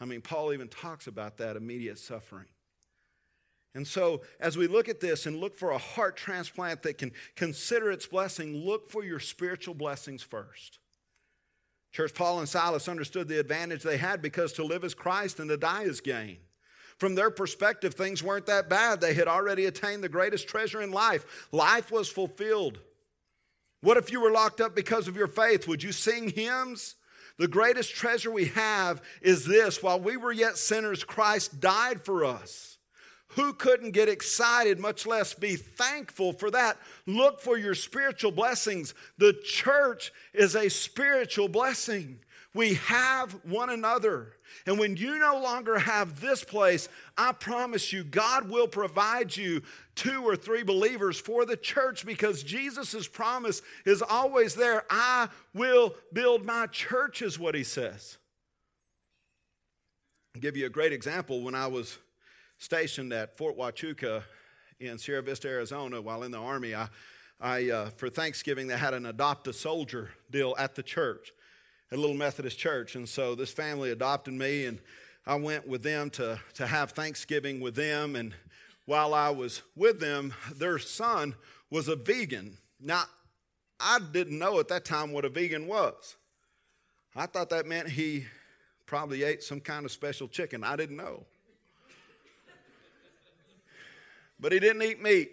I 0.00 0.04
mean, 0.04 0.20
Paul 0.20 0.52
even 0.52 0.68
talks 0.68 1.06
about 1.06 1.38
that 1.38 1.56
immediate 1.56 1.98
suffering. 1.98 2.46
And 3.74 3.86
so, 3.86 4.22
as 4.40 4.56
we 4.56 4.68
look 4.68 4.88
at 4.88 5.00
this 5.00 5.26
and 5.26 5.36
look 5.36 5.56
for 5.56 5.70
a 5.70 5.78
heart 5.78 6.16
transplant 6.16 6.82
that 6.82 6.96
can 6.96 7.12
consider 7.34 7.90
its 7.90 8.06
blessing, 8.06 8.56
look 8.56 8.90
for 8.90 9.04
your 9.04 9.20
spiritual 9.20 9.74
blessings 9.74 10.22
first. 10.22 10.78
Church 11.92 12.14
Paul 12.14 12.38
and 12.38 12.48
Silas 12.48 12.88
understood 12.88 13.28
the 13.28 13.38
advantage 13.38 13.82
they 13.82 13.98
had 13.98 14.22
because 14.22 14.52
to 14.54 14.64
live 14.64 14.84
as 14.84 14.94
Christ 14.94 15.40
and 15.40 15.48
to 15.50 15.56
die 15.56 15.82
is 15.82 16.00
gain. 16.00 16.38
From 16.98 17.14
their 17.14 17.30
perspective, 17.30 17.94
things 17.94 18.22
weren't 18.22 18.46
that 18.46 18.70
bad. 18.70 19.00
They 19.00 19.12
had 19.12 19.28
already 19.28 19.66
attained 19.66 20.02
the 20.02 20.08
greatest 20.08 20.48
treasure 20.48 20.80
in 20.80 20.90
life. 20.90 21.48
Life 21.52 21.90
was 21.90 22.08
fulfilled. 22.08 22.78
What 23.82 23.98
if 23.98 24.10
you 24.10 24.20
were 24.20 24.30
locked 24.30 24.60
up 24.60 24.74
because 24.74 25.06
of 25.06 25.16
your 25.16 25.26
faith? 25.26 25.68
Would 25.68 25.82
you 25.82 25.92
sing 25.92 26.30
hymns? 26.30 26.96
The 27.38 27.48
greatest 27.48 27.94
treasure 27.94 28.30
we 28.30 28.46
have 28.46 29.02
is 29.20 29.44
this 29.44 29.82
while 29.82 30.00
we 30.00 30.16
were 30.16 30.32
yet 30.32 30.56
sinners, 30.56 31.04
Christ 31.04 31.60
died 31.60 32.02
for 32.02 32.24
us. 32.24 32.78
Who 33.30 33.52
couldn't 33.52 33.90
get 33.90 34.08
excited, 34.08 34.80
much 34.80 35.06
less 35.06 35.34
be 35.34 35.56
thankful 35.56 36.32
for 36.32 36.50
that? 36.52 36.78
Look 37.04 37.40
for 37.40 37.58
your 37.58 37.74
spiritual 37.74 38.30
blessings. 38.30 38.94
The 39.18 39.34
church 39.44 40.12
is 40.32 40.54
a 40.56 40.70
spiritual 40.70 41.48
blessing. 41.48 42.20
We 42.54 42.74
have 42.74 43.32
one 43.44 43.68
another. 43.68 44.35
And 44.64 44.78
when 44.78 44.96
you 44.96 45.18
no 45.18 45.40
longer 45.40 45.78
have 45.78 46.20
this 46.20 46.42
place, 46.42 46.88
I 47.16 47.32
promise 47.32 47.92
you, 47.92 48.04
God 48.04 48.48
will 48.48 48.68
provide 48.68 49.36
you 49.36 49.62
two 49.94 50.22
or 50.22 50.36
three 50.36 50.62
believers 50.62 51.18
for 51.18 51.44
the 51.44 51.56
church 51.56 52.06
because 52.06 52.42
Jesus' 52.42 53.08
promise 53.08 53.62
is 53.84 54.02
always 54.02 54.54
there. 54.54 54.84
I 54.88 55.28
will 55.54 55.94
build 56.12 56.44
my 56.44 56.66
church, 56.66 57.22
is 57.22 57.38
what 57.38 57.54
he 57.54 57.64
says. 57.64 58.18
I'll 60.34 60.40
give 60.40 60.56
you 60.56 60.66
a 60.66 60.70
great 60.70 60.92
example. 60.92 61.42
When 61.42 61.54
I 61.54 61.66
was 61.66 61.98
stationed 62.58 63.12
at 63.12 63.36
Fort 63.36 63.56
Huachuca 63.56 64.22
in 64.80 64.98
Sierra 64.98 65.22
Vista, 65.22 65.48
Arizona, 65.48 66.00
while 66.00 66.22
in 66.22 66.30
the 66.30 66.38
Army, 66.38 66.74
I, 66.74 66.88
I 67.40 67.70
uh, 67.70 67.90
for 67.90 68.08
Thanksgiving, 68.08 68.66
they 68.66 68.76
had 68.76 68.94
an 68.94 69.06
adopt 69.06 69.48
a 69.48 69.52
soldier 69.52 70.10
deal 70.30 70.54
at 70.58 70.74
the 70.74 70.82
church 70.82 71.32
at 71.90 71.98
a 71.98 72.00
little 72.00 72.16
Methodist 72.16 72.58
church. 72.58 72.96
And 72.96 73.08
so 73.08 73.34
this 73.34 73.50
family 73.50 73.90
adopted 73.90 74.34
me, 74.34 74.66
and 74.66 74.78
I 75.26 75.36
went 75.36 75.66
with 75.66 75.82
them 75.82 76.10
to, 76.10 76.40
to 76.54 76.66
have 76.66 76.92
Thanksgiving 76.92 77.60
with 77.60 77.74
them. 77.74 78.16
And 78.16 78.34
while 78.86 79.14
I 79.14 79.30
was 79.30 79.62
with 79.74 80.00
them, 80.00 80.34
their 80.54 80.78
son 80.78 81.34
was 81.70 81.88
a 81.88 81.96
vegan. 81.96 82.58
Now, 82.80 83.04
I 83.78 83.98
didn't 84.12 84.38
know 84.38 84.58
at 84.60 84.68
that 84.68 84.84
time 84.84 85.12
what 85.12 85.24
a 85.24 85.28
vegan 85.28 85.66
was. 85.66 86.16
I 87.14 87.26
thought 87.26 87.50
that 87.50 87.66
meant 87.66 87.88
he 87.88 88.26
probably 88.84 89.24
ate 89.24 89.42
some 89.42 89.60
kind 89.60 89.84
of 89.84 89.92
special 89.92 90.28
chicken. 90.28 90.62
I 90.62 90.76
didn't 90.76 90.96
know. 90.96 91.24
But 94.38 94.52
he 94.52 94.60
didn't 94.60 94.82
eat 94.82 95.02
meat. 95.02 95.30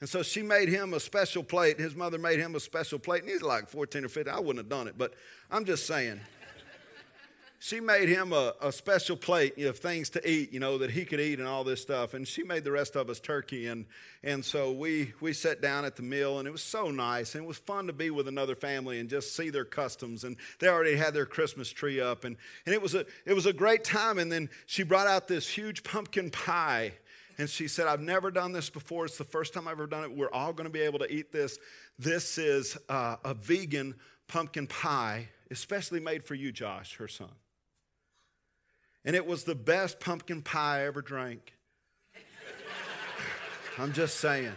And 0.00 0.08
so 0.08 0.22
she 0.22 0.42
made 0.42 0.68
him 0.68 0.92
a 0.92 1.00
special 1.00 1.42
plate. 1.42 1.78
His 1.78 1.96
mother 1.96 2.18
made 2.18 2.38
him 2.38 2.54
a 2.54 2.60
special 2.60 2.98
plate. 2.98 3.22
And 3.22 3.30
he's 3.30 3.42
like 3.42 3.68
14 3.68 4.04
or 4.04 4.08
15. 4.08 4.32
I 4.32 4.38
wouldn't 4.38 4.58
have 4.58 4.68
done 4.68 4.88
it, 4.88 4.98
but 4.98 5.14
I'm 5.50 5.64
just 5.64 5.86
saying. 5.86 6.20
she 7.58 7.80
made 7.80 8.10
him 8.10 8.34
a, 8.34 8.52
a 8.60 8.70
special 8.72 9.16
plate 9.16 9.56
of 9.58 9.78
things 9.78 10.10
to 10.10 10.30
eat, 10.30 10.52
you 10.52 10.60
know, 10.60 10.76
that 10.76 10.90
he 10.90 11.06
could 11.06 11.18
eat 11.18 11.38
and 11.38 11.48
all 11.48 11.64
this 11.64 11.80
stuff. 11.80 12.12
And 12.12 12.28
she 12.28 12.42
made 12.42 12.62
the 12.62 12.72
rest 12.72 12.94
of 12.94 13.08
us 13.08 13.20
turkey. 13.20 13.68
And, 13.68 13.86
and 14.22 14.44
so 14.44 14.70
we, 14.70 15.14
we 15.22 15.32
sat 15.32 15.62
down 15.62 15.86
at 15.86 15.96
the 15.96 16.02
meal, 16.02 16.40
and 16.40 16.46
it 16.46 16.50
was 16.50 16.62
so 16.62 16.90
nice. 16.90 17.34
And 17.34 17.44
it 17.44 17.46
was 17.48 17.56
fun 17.56 17.86
to 17.86 17.94
be 17.94 18.10
with 18.10 18.28
another 18.28 18.54
family 18.54 19.00
and 19.00 19.08
just 19.08 19.34
see 19.34 19.48
their 19.48 19.64
customs. 19.64 20.24
And 20.24 20.36
they 20.58 20.68
already 20.68 20.96
had 20.96 21.14
their 21.14 21.24
Christmas 21.24 21.70
tree 21.70 22.02
up. 22.02 22.24
And, 22.24 22.36
and 22.66 22.74
it, 22.74 22.82
was 22.82 22.94
a, 22.94 23.06
it 23.24 23.32
was 23.32 23.46
a 23.46 23.52
great 23.54 23.82
time. 23.82 24.18
And 24.18 24.30
then 24.30 24.50
she 24.66 24.82
brought 24.82 25.06
out 25.06 25.26
this 25.26 25.48
huge 25.48 25.84
pumpkin 25.84 26.30
pie 26.30 26.92
and 27.38 27.48
she 27.48 27.68
said, 27.68 27.86
I've 27.86 28.00
never 28.00 28.30
done 28.30 28.52
this 28.52 28.70
before. 28.70 29.04
It's 29.04 29.18
the 29.18 29.24
first 29.24 29.52
time 29.52 29.68
I've 29.68 29.72
ever 29.72 29.86
done 29.86 30.04
it. 30.04 30.16
We're 30.16 30.32
all 30.32 30.52
going 30.52 30.64
to 30.64 30.72
be 30.72 30.80
able 30.80 30.98
to 31.00 31.12
eat 31.12 31.32
this. 31.32 31.58
This 31.98 32.38
is 32.38 32.78
uh, 32.88 33.16
a 33.24 33.34
vegan 33.34 33.94
pumpkin 34.26 34.66
pie, 34.66 35.28
especially 35.50 36.00
made 36.00 36.24
for 36.24 36.34
you, 36.34 36.50
Josh, 36.50 36.96
her 36.96 37.08
son. 37.08 37.30
And 39.04 39.14
it 39.14 39.26
was 39.26 39.44
the 39.44 39.54
best 39.54 40.00
pumpkin 40.00 40.42
pie 40.42 40.80
I 40.80 40.86
ever 40.86 41.02
drank. 41.02 41.52
I'm 43.78 43.92
just 43.92 44.16
saying. 44.16 44.52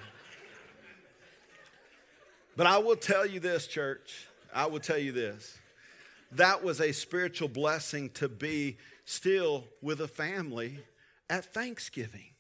But 2.56 2.66
I 2.66 2.78
will 2.78 2.96
tell 2.96 3.26
you 3.26 3.40
this, 3.40 3.68
church. 3.68 4.28
I 4.54 4.66
will 4.66 4.80
tell 4.80 4.98
you 4.98 5.12
this. 5.12 5.58
That 6.32 6.64
was 6.64 6.80
a 6.80 6.92
spiritual 6.94 7.48
blessing 7.50 8.10
to 8.12 8.30
be 8.30 8.78
still 9.06 9.66
with 9.82 10.00
a 10.02 10.08
family 10.08 10.80
at 11.30 11.46
Thanksgiving. 11.54 12.32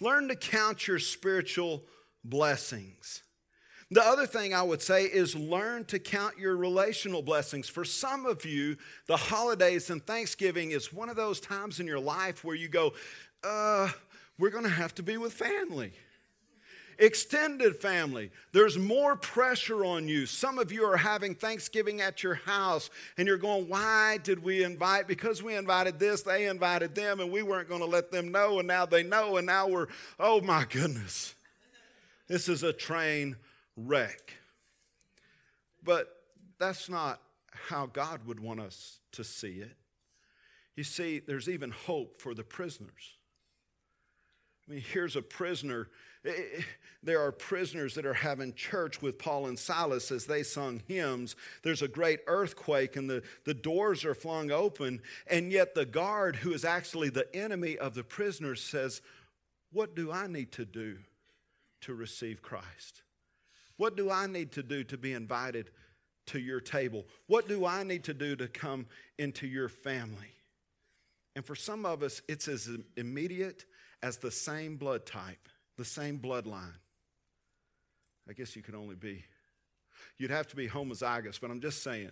Learn 0.00 0.28
to 0.28 0.36
count 0.36 0.86
your 0.86 0.98
spiritual 0.98 1.84
blessings. 2.24 3.22
The 3.90 4.04
other 4.04 4.26
thing 4.26 4.52
I 4.52 4.62
would 4.62 4.82
say 4.82 5.04
is 5.04 5.36
learn 5.36 5.84
to 5.86 6.00
count 6.00 6.38
your 6.38 6.56
relational 6.56 7.22
blessings. 7.22 7.68
For 7.68 7.84
some 7.84 8.26
of 8.26 8.44
you, 8.44 8.76
the 9.06 9.16
holidays 9.16 9.90
and 9.90 10.04
Thanksgiving 10.04 10.72
is 10.72 10.92
one 10.92 11.08
of 11.08 11.14
those 11.14 11.38
times 11.38 11.78
in 11.78 11.86
your 11.86 12.00
life 12.00 12.42
where 12.42 12.56
you 12.56 12.68
go, 12.68 12.94
uh, 13.44 13.88
we're 14.38 14.50
going 14.50 14.64
to 14.64 14.70
have 14.70 14.94
to 14.96 15.04
be 15.04 15.16
with 15.16 15.32
family. 15.32 15.92
Extended 16.98 17.76
family, 17.76 18.30
there's 18.52 18.78
more 18.78 19.16
pressure 19.16 19.84
on 19.84 20.08
you. 20.08 20.24
Some 20.24 20.58
of 20.58 20.72
you 20.72 20.84
are 20.84 20.96
having 20.96 21.34
Thanksgiving 21.34 22.00
at 22.00 22.22
your 22.22 22.34
house 22.34 22.88
and 23.18 23.28
you're 23.28 23.36
going, 23.36 23.68
Why 23.68 24.18
did 24.22 24.42
we 24.42 24.64
invite? 24.64 25.06
Because 25.06 25.42
we 25.42 25.54
invited 25.54 25.98
this, 25.98 26.22
they 26.22 26.46
invited 26.46 26.94
them, 26.94 27.20
and 27.20 27.30
we 27.30 27.42
weren't 27.42 27.68
going 27.68 27.82
to 27.82 27.86
let 27.86 28.10
them 28.10 28.32
know, 28.32 28.58
and 28.58 28.68
now 28.68 28.86
they 28.86 29.02
know, 29.02 29.36
and 29.36 29.46
now 29.46 29.68
we're, 29.68 29.88
oh 30.18 30.40
my 30.40 30.64
goodness. 30.64 31.34
This 32.28 32.48
is 32.48 32.62
a 32.62 32.72
train 32.72 33.36
wreck. 33.76 34.34
But 35.82 36.08
that's 36.58 36.88
not 36.88 37.20
how 37.50 37.86
God 37.86 38.26
would 38.26 38.40
want 38.40 38.60
us 38.60 38.98
to 39.12 39.22
see 39.22 39.60
it. 39.60 39.76
You 40.74 40.84
see, 40.84 41.20
there's 41.20 41.48
even 41.48 41.70
hope 41.70 42.20
for 42.20 42.34
the 42.34 42.42
prisoners. 42.42 43.16
I 44.68 44.72
mean, 44.72 44.82
here's 44.92 45.16
a 45.16 45.22
prisoner. 45.22 45.88
Eh, 46.26 46.30
eh, 46.30 46.62
there 47.02 47.20
are 47.20 47.30
prisoners 47.30 47.94
that 47.94 48.04
are 48.04 48.14
having 48.14 48.52
church 48.52 49.00
with 49.00 49.18
Paul 49.18 49.46
and 49.46 49.58
Silas 49.58 50.10
as 50.10 50.26
they 50.26 50.42
sung 50.42 50.82
hymns. 50.88 51.36
There's 51.62 51.82
a 51.82 51.88
great 51.88 52.20
earthquake 52.26 52.96
and 52.96 53.08
the, 53.08 53.22
the 53.44 53.54
doors 53.54 54.04
are 54.04 54.14
flung 54.14 54.50
open. 54.50 55.00
And 55.28 55.52
yet, 55.52 55.74
the 55.74 55.86
guard, 55.86 56.36
who 56.36 56.52
is 56.52 56.64
actually 56.64 57.10
the 57.10 57.34
enemy 57.34 57.78
of 57.78 57.94
the 57.94 58.02
prisoners, 58.02 58.60
says, 58.60 59.02
What 59.72 59.94
do 59.94 60.10
I 60.10 60.26
need 60.26 60.50
to 60.52 60.64
do 60.64 60.98
to 61.82 61.94
receive 61.94 62.42
Christ? 62.42 63.02
What 63.76 63.96
do 63.96 64.10
I 64.10 64.26
need 64.26 64.52
to 64.52 64.62
do 64.62 64.82
to 64.84 64.96
be 64.96 65.12
invited 65.12 65.70
to 66.26 66.40
your 66.40 66.60
table? 66.60 67.06
What 67.26 67.46
do 67.46 67.64
I 67.64 67.84
need 67.84 68.04
to 68.04 68.14
do 68.14 68.34
to 68.36 68.48
come 68.48 68.86
into 69.18 69.46
your 69.46 69.68
family? 69.68 70.34
And 71.36 71.44
for 71.44 71.54
some 71.54 71.84
of 71.84 72.02
us, 72.02 72.22
it's 72.28 72.48
as 72.48 72.68
immediate 72.96 73.66
as 74.02 74.16
the 74.16 74.30
same 74.30 74.76
blood 74.76 75.04
type, 75.04 75.48
the 75.76 75.84
same 75.84 76.18
bloodline. 76.18 76.74
I 78.28 78.32
guess 78.32 78.56
you 78.56 78.62
could 78.62 78.74
only 78.74 78.96
be, 78.96 79.24
you'd 80.18 80.30
have 80.30 80.48
to 80.48 80.56
be 80.56 80.68
homozygous, 80.68 81.40
but 81.40 81.50
I'm 81.50 81.60
just 81.60 81.82
saying. 81.82 82.10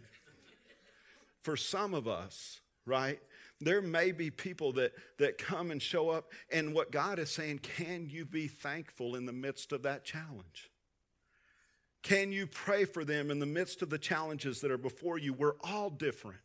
For 1.40 1.56
some 1.56 1.92
of 1.92 2.08
us, 2.08 2.60
right, 2.86 3.20
there 3.60 3.82
may 3.82 4.12
be 4.12 4.30
people 4.30 4.72
that, 4.72 4.92
that 5.18 5.38
come 5.38 5.70
and 5.70 5.82
show 5.82 6.10
up, 6.10 6.30
and 6.52 6.74
what 6.74 6.90
God 6.90 7.18
is 7.18 7.30
saying, 7.30 7.60
can 7.60 8.08
you 8.08 8.24
be 8.24 8.46
thankful 8.46 9.16
in 9.16 9.26
the 9.26 9.32
midst 9.32 9.72
of 9.72 9.82
that 9.82 10.04
challenge? 10.04 10.70
Can 12.02 12.32
you 12.32 12.46
pray 12.46 12.84
for 12.84 13.04
them 13.04 13.30
in 13.30 13.38
the 13.38 13.46
midst 13.46 13.80
of 13.80 13.90
the 13.90 13.98
challenges 13.98 14.60
that 14.60 14.70
are 14.70 14.78
before 14.78 15.18
you? 15.18 15.32
We're 15.32 15.56
all 15.62 15.88
different. 15.90 16.38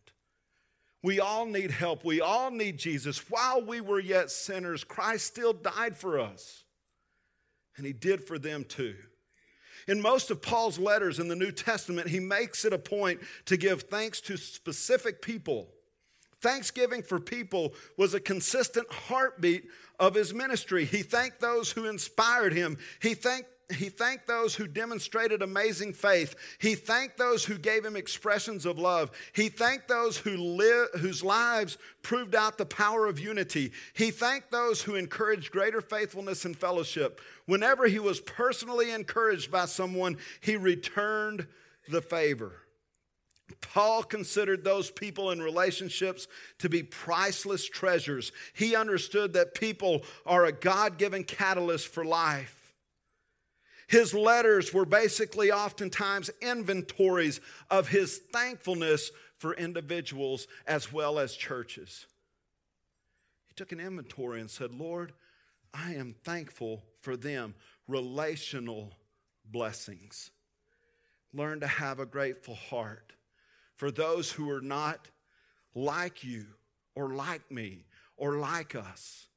We 1.03 1.19
all 1.19 1.45
need 1.45 1.71
help. 1.71 2.03
We 2.03 2.21
all 2.21 2.51
need 2.51 2.77
Jesus. 2.77 3.29
While 3.29 3.65
we 3.65 3.81
were 3.81 3.99
yet 3.99 4.31
sinners, 4.31 4.83
Christ 4.83 5.25
still 5.25 5.53
died 5.53 5.97
for 5.97 6.19
us. 6.19 6.63
And 7.79 7.87
he 7.87 7.93
did 7.93 8.23
for 8.23 8.37
them 8.37 8.63
too. 8.63 8.95
In 9.87 10.01
most 10.01 10.29
of 10.29 10.41
Paul's 10.41 10.77
letters 10.77 11.17
in 11.17 11.29
the 11.29 11.35
New 11.35 11.51
Testament, 11.51 12.09
he 12.09 12.19
makes 12.19 12.65
it 12.65 12.73
a 12.73 12.77
point 12.77 13.21
to 13.45 13.57
give 13.57 13.83
thanks 13.83 14.21
to 14.21 14.37
specific 14.37 15.21
people. 15.21 15.69
Thanksgiving 16.41 17.01
for 17.01 17.19
people 17.19 17.73
was 17.97 18.13
a 18.13 18.19
consistent 18.19 18.91
heartbeat 18.91 19.65
of 19.99 20.13
his 20.13 20.33
ministry. 20.33 20.85
He 20.85 21.01
thanked 21.01 21.39
those 21.39 21.71
who 21.71 21.85
inspired 21.85 22.53
him. 22.53 22.77
He 23.01 23.13
thanked 23.13 23.49
he 23.71 23.89
thanked 23.89 24.25
those 24.25 24.55
who 24.55 24.67
demonstrated 24.67 25.41
amazing 25.41 25.93
faith. 25.93 26.35
He 26.57 26.73
thanked 26.73 27.17
those 27.17 27.45
who 27.45 27.57
gave 27.57 27.85
him 27.85 27.95
expressions 27.95 28.65
of 28.65 28.79
love. 28.79 29.11
He 29.33 29.49
thanked 29.49 29.87
those 29.87 30.17
who 30.17 30.57
whose 30.97 31.23
lives 31.23 31.77
proved 32.01 32.33
out 32.33 32.57
the 32.57 32.65
power 32.65 33.05
of 33.05 33.19
unity. 33.19 33.71
He 33.93 34.09
thanked 34.09 34.51
those 34.51 34.81
who 34.81 34.95
encouraged 34.95 35.51
greater 35.51 35.81
faithfulness 35.81 36.45
and 36.45 36.57
fellowship. 36.57 37.21
Whenever 37.45 37.87
he 37.87 37.99
was 37.99 38.21
personally 38.21 38.91
encouraged 38.91 39.51
by 39.51 39.65
someone, 39.65 40.17
he 40.41 40.55
returned 40.55 41.45
the 41.87 42.01
favor. 42.01 42.53
Paul 43.61 44.03
considered 44.03 44.63
those 44.63 44.89
people 44.89 45.31
and 45.31 45.43
relationships 45.43 46.27
to 46.59 46.69
be 46.69 46.83
priceless 46.83 47.67
treasures. 47.67 48.31
He 48.53 48.75
understood 48.75 49.33
that 49.33 49.53
people 49.53 50.03
are 50.25 50.45
a 50.45 50.51
God 50.51 50.97
given 50.97 51.23
catalyst 51.23 51.87
for 51.87 52.05
life. 52.05 52.58
His 53.89 54.13
letters 54.13 54.71
were 54.71 54.85
basically 54.85 55.51
oftentimes 55.51 56.29
inventories 56.41 57.41
of 57.71 57.87
his 57.87 58.19
thankfulness 58.31 59.09
for 59.39 59.55
individuals 59.55 60.45
as 60.67 60.93
well 60.93 61.17
as 61.17 61.35
churches. 61.35 62.05
He 63.47 63.55
took 63.55 63.71
an 63.71 63.79
inventory 63.79 64.41
and 64.41 64.49
said, 64.49 64.71
Lord, 64.71 65.13
I 65.73 65.95
am 65.95 66.13
thankful 66.23 66.83
for 67.01 67.17
them. 67.17 67.55
Relational 67.87 68.93
blessings. 69.43 70.29
Learn 71.33 71.59
to 71.61 71.67
have 71.67 71.99
a 71.99 72.05
grateful 72.05 72.53
heart 72.53 73.13
for 73.75 73.89
those 73.89 74.31
who 74.31 74.51
are 74.51 74.61
not 74.61 75.07
like 75.73 76.23
you 76.23 76.45
or 76.95 77.15
like 77.15 77.49
me 77.49 77.87
or 78.17 78.37
like 78.37 78.75
us. 78.75 79.28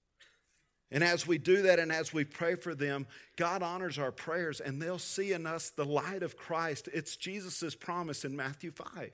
And 0.93 1.03
as 1.03 1.27
we 1.27 1.39
do 1.39 1.63
that 1.63 1.79
and 1.79 1.91
as 1.91 2.13
we 2.13 2.25
pray 2.25 2.55
for 2.55 2.75
them, 2.75 3.07
God 3.37 3.63
honors 3.63 3.99
our 3.99 4.13
prayers 4.13 4.61
and 4.61 4.81
they'll 4.81 4.99
see 4.99 5.33
in 5.33 5.47
us 5.47 5.71
the 5.71 5.87
light 5.87 6.23
of 6.23 6.37
Christ. 6.37 6.89
It's 6.93 7.17
Jesus' 7.17 7.75
promise 7.75 8.27
in 8.27 8.37
Matthew 8.37 8.71
5. 8.71 9.11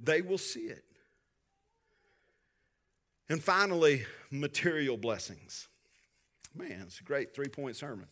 They 0.00 0.20
will 0.22 0.38
see 0.38 0.64
it. 0.64 0.84
And 3.28 3.42
finally, 3.42 4.04
material 4.30 4.96
blessings. 4.96 5.68
Man, 6.54 6.82
it's 6.86 7.00
a 7.00 7.04
great 7.04 7.34
three 7.34 7.48
point 7.48 7.76
sermon. 7.76 8.06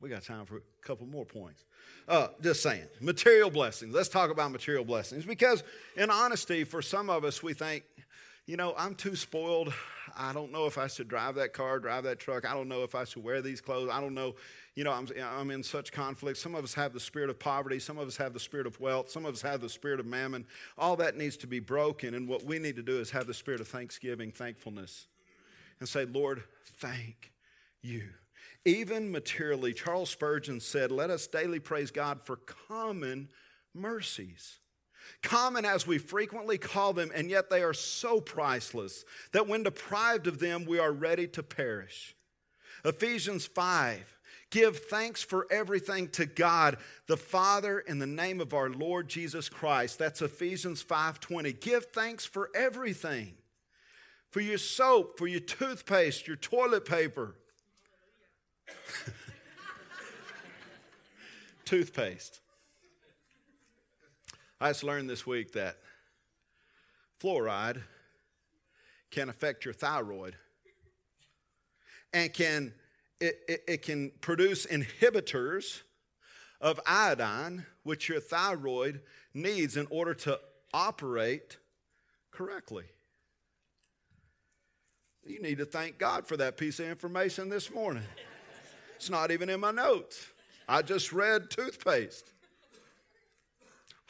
We 0.00 0.08
got 0.08 0.22
time 0.24 0.46
for 0.46 0.56
a 0.56 0.60
couple 0.82 1.06
more 1.06 1.26
points. 1.26 1.64
Uh, 2.08 2.28
just 2.42 2.62
saying, 2.62 2.86
material 3.00 3.50
blessings. 3.50 3.94
Let's 3.94 4.08
talk 4.08 4.30
about 4.30 4.50
material 4.50 4.84
blessings 4.84 5.26
because, 5.26 5.62
in 5.96 6.10
honesty, 6.10 6.64
for 6.64 6.80
some 6.80 7.10
of 7.10 7.24
us, 7.24 7.42
we 7.42 7.52
think, 7.52 7.84
you 8.50 8.56
know, 8.56 8.74
I'm 8.76 8.96
too 8.96 9.14
spoiled. 9.14 9.72
I 10.18 10.32
don't 10.32 10.50
know 10.50 10.66
if 10.66 10.76
I 10.76 10.88
should 10.88 11.06
drive 11.06 11.36
that 11.36 11.52
car, 11.52 11.78
drive 11.78 12.02
that 12.02 12.18
truck. 12.18 12.44
I 12.44 12.52
don't 12.52 12.66
know 12.66 12.82
if 12.82 12.96
I 12.96 13.04
should 13.04 13.22
wear 13.22 13.40
these 13.40 13.60
clothes. 13.60 13.90
I 13.92 14.00
don't 14.00 14.12
know. 14.12 14.34
You 14.74 14.82
know, 14.82 14.90
I'm, 14.90 15.06
I'm 15.22 15.52
in 15.52 15.62
such 15.62 15.92
conflict. 15.92 16.36
Some 16.36 16.56
of 16.56 16.64
us 16.64 16.74
have 16.74 16.92
the 16.92 16.98
spirit 16.98 17.30
of 17.30 17.38
poverty. 17.38 17.78
Some 17.78 17.96
of 17.96 18.08
us 18.08 18.16
have 18.16 18.32
the 18.32 18.40
spirit 18.40 18.66
of 18.66 18.80
wealth. 18.80 19.08
Some 19.08 19.24
of 19.24 19.34
us 19.34 19.42
have 19.42 19.60
the 19.60 19.68
spirit 19.68 20.00
of 20.00 20.06
mammon. 20.06 20.46
All 20.76 20.96
that 20.96 21.16
needs 21.16 21.36
to 21.38 21.46
be 21.46 21.60
broken. 21.60 22.12
And 22.12 22.26
what 22.26 22.42
we 22.42 22.58
need 22.58 22.74
to 22.74 22.82
do 22.82 22.98
is 22.98 23.12
have 23.12 23.28
the 23.28 23.34
spirit 23.34 23.60
of 23.60 23.68
thanksgiving, 23.68 24.32
thankfulness, 24.32 25.06
and 25.78 25.88
say, 25.88 26.04
Lord, 26.04 26.42
thank 26.80 27.30
you. 27.82 28.02
Even 28.64 29.12
materially, 29.12 29.72
Charles 29.72 30.10
Spurgeon 30.10 30.58
said, 30.58 30.90
Let 30.90 31.10
us 31.10 31.28
daily 31.28 31.60
praise 31.60 31.92
God 31.92 32.20
for 32.20 32.34
common 32.66 33.28
mercies. 33.72 34.58
Common 35.22 35.64
as 35.64 35.86
we 35.86 35.98
frequently 35.98 36.58
call 36.58 36.92
them, 36.92 37.10
and 37.14 37.28
yet 37.28 37.50
they 37.50 37.62
are 37.62 37.74
so 37.74 38.20
priceless 38.20 39.04
that 39.32 39.46
when 39.46 39.62
deprived 39.62 40.26
of 40.26 40.38
them, 40.38 40.64
we 40.64 40.78
are 40.78 40.92
ready 40.92 41.26
to 41.28 41.42
perish. 41.42 42.14
Ephesians 42.84 43.46
5 43.46 44.16
Give 44.50 44.76
thanks 44.76 45.22
for 45.22 45.46
everything 45.50 46.08
to 46.08 46.26
God 46.26 46.76
the 47.06 47.16
Father 47.16 47.78
in 47.78 48.00
the 48.00 48.06
name 48.06 48.40
of 48.40 48.52
our 48.52 48.68
Lord 48.68 49.08
Jesus 49.08 49.48
Christ. 49.48 49.98
That's 49.98 50.22
Ephesians 50.22 50.82
5:20. 50.82 51.52
Give 51.52 51.86
thanks 51.86 52.26
for 52.26 52.50
everything. 52.52 53.36
For 54.30 54.40
your 54.40 54.58
soap, 54.58 55.18
for 55.18 55.28
your 55.28 55.40
toothpaste, 55.40 56.26
your 56.26 56.36
toilet 56.36 56.84
paper. 56.84 57.36
toothpaste. 61.64 62.40
I 64.62 64.68
just 64.68 64.84
learned 64.84 65.08
this 65.08 65.26
week 65.26 65.52
that 65.52 65.78
fluoride 67.22 67.80
can 69.10 69.30
affect 69.30 69.64
your 69.64 69.72
thyroid 69.72 70.36
and 72.12 72.32
can 72.32 72.74
it, 73.20 73.38
it, 73.48 73.64
it, 73.66 73.82
can 73.82 74.12
produce 74.20 74.66
inhibitors 74.66 75.80
of 76.60 76.78
iodine 76.86 77.64
which 77.84 78.08
your 78.08 78.20
thyroid 78.20 79.00
needs 79.34 79.76
in 79.76 79.86
order 79.90 80.14
to 80.14 80.38
operate 80.72 81.58
correctly. 82.30 82.84
You 85.24 85.40
need 85.40 85.58
to 85.58 85.66
thank 85.66 85.98
god 85.98 86.26
for 86.26 86.36
that 86.38 86.56
piece 86.56 86.80
of 86.80 86.86
information 86.86 87.48
this 87.48 87.70
morning. 87.72 88.04
It's 88.96 89.10
not 89.10 89.30
even 89.30 89.48
in 89.48 89.60
my 89.60 89.70
notes. 89.70 90.26
I 90.68 90.82
just 90.82 91.12
read 91.12 91.50
toothpaste 91.50 92.32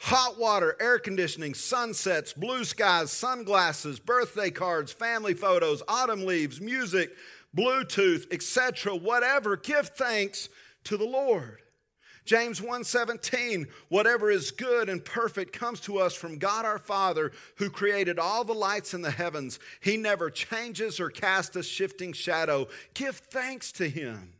hot 0.01 0.39
water, 0.39 0.75
air 0.79 0.97
conditioning, 0.97 1.53
sunsets, 1.53 2.33
blue 2.33 2.63
skies, 2.65 3.11
sunglasses, 3.11 3.99
birthday 3.99 4.49
cards, 4.49 4.91
family 4.91 5.35
photos, 5.35 5.83
autumn 5.87 6.25
leaves, 6.25 6.59
music, 6.59 7.11
Bluetooth, 7.55 8.25
etc., 8.33 8.95
whatever, 8.95 9.55
give 9.55 9.89
thanks 9.89 10.49
to 10.85 10.97
the 10.97 11.05
Lord. 11.05 11.61
James 12.25 12.61
1:17 12.61 13.67
Whatever 13.89 14.31
is 14.31 14.51
good 14.51 14.89
and 14.89 15.03
perfect 15.03 15.53
comes 15.53 15.79
to 15.81 15.97
us 15.97 16.13
from 16.13 16.37
God 16.37 16.65
our 16.65 16.77
Father 16.79 17.31
who 17.57 17.69
created 17.69 18.19
all 18.19 18.43
the 18.43 18.53
lights 18.53 18.93
in 18.93 19.01
the 19.01 19.11
heavens. 19.11 19.59
He 19.81 19.97
never 19.97 20.29
changes 20.29 20.99
or 20.99 21.09
casts 21.09 21.55
a 21.55 21.63
shifting 21.63 22.13
shadow. 22.13 22.67
Give 22.93 23.15
thanks 23.15 23.71
to 23.73 23.89
him. 23.89 24.33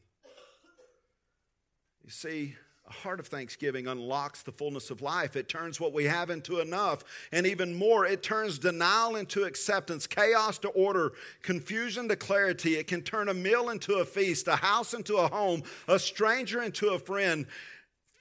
You 2.03 2.11
see, 2.11 2.55
a 2.91 3.03
heart 3.03 3.21
of 3.21 3.27
thanksgiving 3.27 3.87
unlocks 3.87 4.43
the 4.43 4.51
fullness 4.51 4.91
of 4.91 5.01
life. 5.01 5.37
It 5.37 5.47
turns 5.47 5.79
what 5.79 5.93
we 5.93 6.03
have 6.05 6.29
into 6.29 6.59
enough. 6.59 7.05
And 7.31 7.47
even 7.47 7.73
more, 7.73 8.05
it 8.05 8.21
turns 8.21 8.59
denial 8.59 9.15
into 9.15 9.45
acceptance, 9.45 10.07
chaos 10.07 10.57
to 10.59 10.67
order, 10.69 11.13
confusion 11.41 12.09
to 12.09 12.17
clarity. 12.17 12.75
It 12.75 12.87
can 12.87 13.01
turn 13.01 13.29
a 13.29 13.33
meal 13.33 13.69
into 13.69 13.95
a 13.95 14.05
feast, 14.05 14.49
a 14.49 14.57
house 14.57 14.93
into 14.93 15.15
a 15.15 15.29
home, 15.29 15.63
a 15.87 15.97
stranger 15.97 16.61
into 16.61 16.89
a 16.89 16.99
friend. 16.99 17.45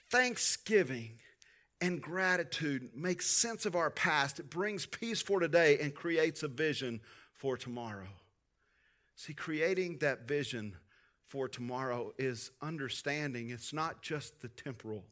Thanksgiving 0.09 1.19
and 1.81 2.01
gratitude 2.01 2.91
makes 2.95 3.27
sense 3.27 3.65
of 3.65 3.75
our 3.75 3.89
past. 3.89 4.39
It 4.39 4.49
brings 4.49 4.85
peace 4.85 5.21
for 5.21 5.41
today 5.41 5.79
and 5.81 5.93
creates 5.93 6.43
a 6.43 6.47
vision 6.47 7.01
for 7.33 7.57
tomorrow. 7.57 8.07
See, 9.17 9.33
creating 9.33 9.97
that 9.97 10.29
vision 10.29 10.77
for 11.31 11.47
tomorrow 11.47 12.11
is 12.17 12.51
understanding 12.61 13.51
it's 13.51 13.71
not 13.71 14.01
just 14.01 14.41
the 14.41 14.49
temporal, 14.49 15.05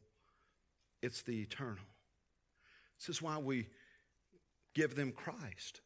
it's 1.00 1.22
the 1.22 1.40
eternal. 1.40 1.82
This 2.98 3.08
is 3.08 3.22
why 3.22 3.38
we 3.38 3.68
give 4.74 4.96
them 4.96 5.12
Christ. 5.12 5.80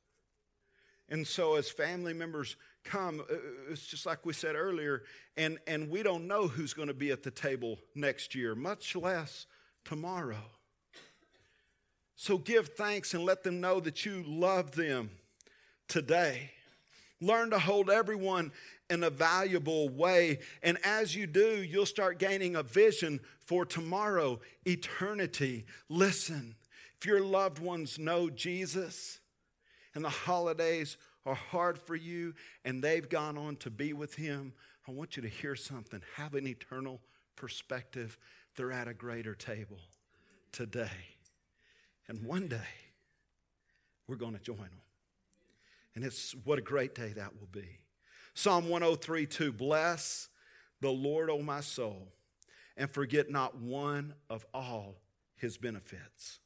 And 1.09 1.25
so, 1.25 1.55
as 1.55 1.70
family 1.70 2.14
members 2.14 2.57
come, 2.83 3.20
uh, 3.20 3.35
it's 3.70 3.87
just 3.87 4.07
like 4.07 4.27
we 4.27 4.33
said 4.33 4.57
earlier, 4.57 5.05
and, 5.37 5.59
and 5.68 5.88
we 5.88 6.03
don't 6.03 6.27
know 6.27 6.49
who's 6.49 6.75
going 6.75 6.88
to 6.88 6.94
be 6.94 7.12
at 7.12 7.23
the 7.23 7.31
table 7.31 7.79
next 7.94 8.35
year, 8.35 8.57
much 8.57 8.97
less 8.97 9.47
tomorrow. 9.85 10.51
So, 12.16 12.38
give 12.38 12.70
thanks 12.70 13.14
and 13.14 13.25
let 13.25 13.44
them 13.44 13.61
know 13.61 13.79
that 13.79 14.05
you 14.05 14.25
love 14.27 14.75
them 14.75 15.11
today. 15.87 16.51
Learn 17.20 17.51
to 17.51 17.59
hold 17.59 17.88
everyone 17.88 18.51
in 18.94 19.04
a 19.04 19.11
valuable 19.11 19.90
way. 19.90 20.38
And 20.62 20.78
as 20.85 21.14
you 21.14 21.26
do, 21.26 21.62
you'll 21.62 21.85
start 21.85 22.18
gaining 22.18 22.57
a 22.57 22.62
vision 22.62 23.20
for 23.44 23.66
tomorrow, 23.66 24.40
eternity. 24.64 25.66
Listen, 25.90 26.54
if 26.98 27.07
your 27.07 27.20
loved 27.20 27.59
ones 27.59 27.98
know 27.98 28.30
Jesus 28.30 29.20
and 29.94 30.04
the 30.04 30.09
holidays 30.09 30.96
are 31.26 31.35
hard 31.35 31.78
for 31.78 31.96
you 31.96 32.35
and 32.64 32.83
they've 32.83 33.09
gone 33.09 33.37
on 33.37 33.57
to 33.57 33.70
be 33.70 33.92
with 33.92 34.14
Him, 34.14 34.54
I 34.88 34.92
want 34.92 35.16
you 35.16 35.22
to 35.22 35.28
hear 35.28 35.57
something. 35.57 36.00
Have 36.16 36.35
an 36.35 36.46
eternal 36.46 37.00
perspective. 37.37 38.16
They're 38.57 38.72
at 38.72 38.88
a 38.88 38.94
greater 38.94 39.35
table 39.35 39.80
today. 40.52 40.88
And 42.09 42.24
one 42.24 42.48
day, 42.48 42.57
we're 44.07 44.16
going 44.16 44.35
to 44.35 44.40
join 44.40 44.59
them. 44.59 44.83
And 45.94 46.04
it's 46.04 46.35
what 46.44 46.59
a 46.59 46.62
great 46.62 46.94
day 46.94 47.12
that 47.16 47.33
will 47.38 47.48
be. 47.50 47.78
Psalm 48.35 48.68
103 48.68 49.27
2 49.27 49.53
Bless 49.53 50.29
the 50.81 50.90
Lord, 50.90 51.31
O 51.31 51.40
my 51.40 51.61
soul, 51.61 52.12
and 52.77 52.90
forget 52.90 53.31
not 53.31 53.57
one 53.57 54.14
of 54.29 54.44
all 54.53 54.97
his 55.37 55.57
benefits. 55.57 56.40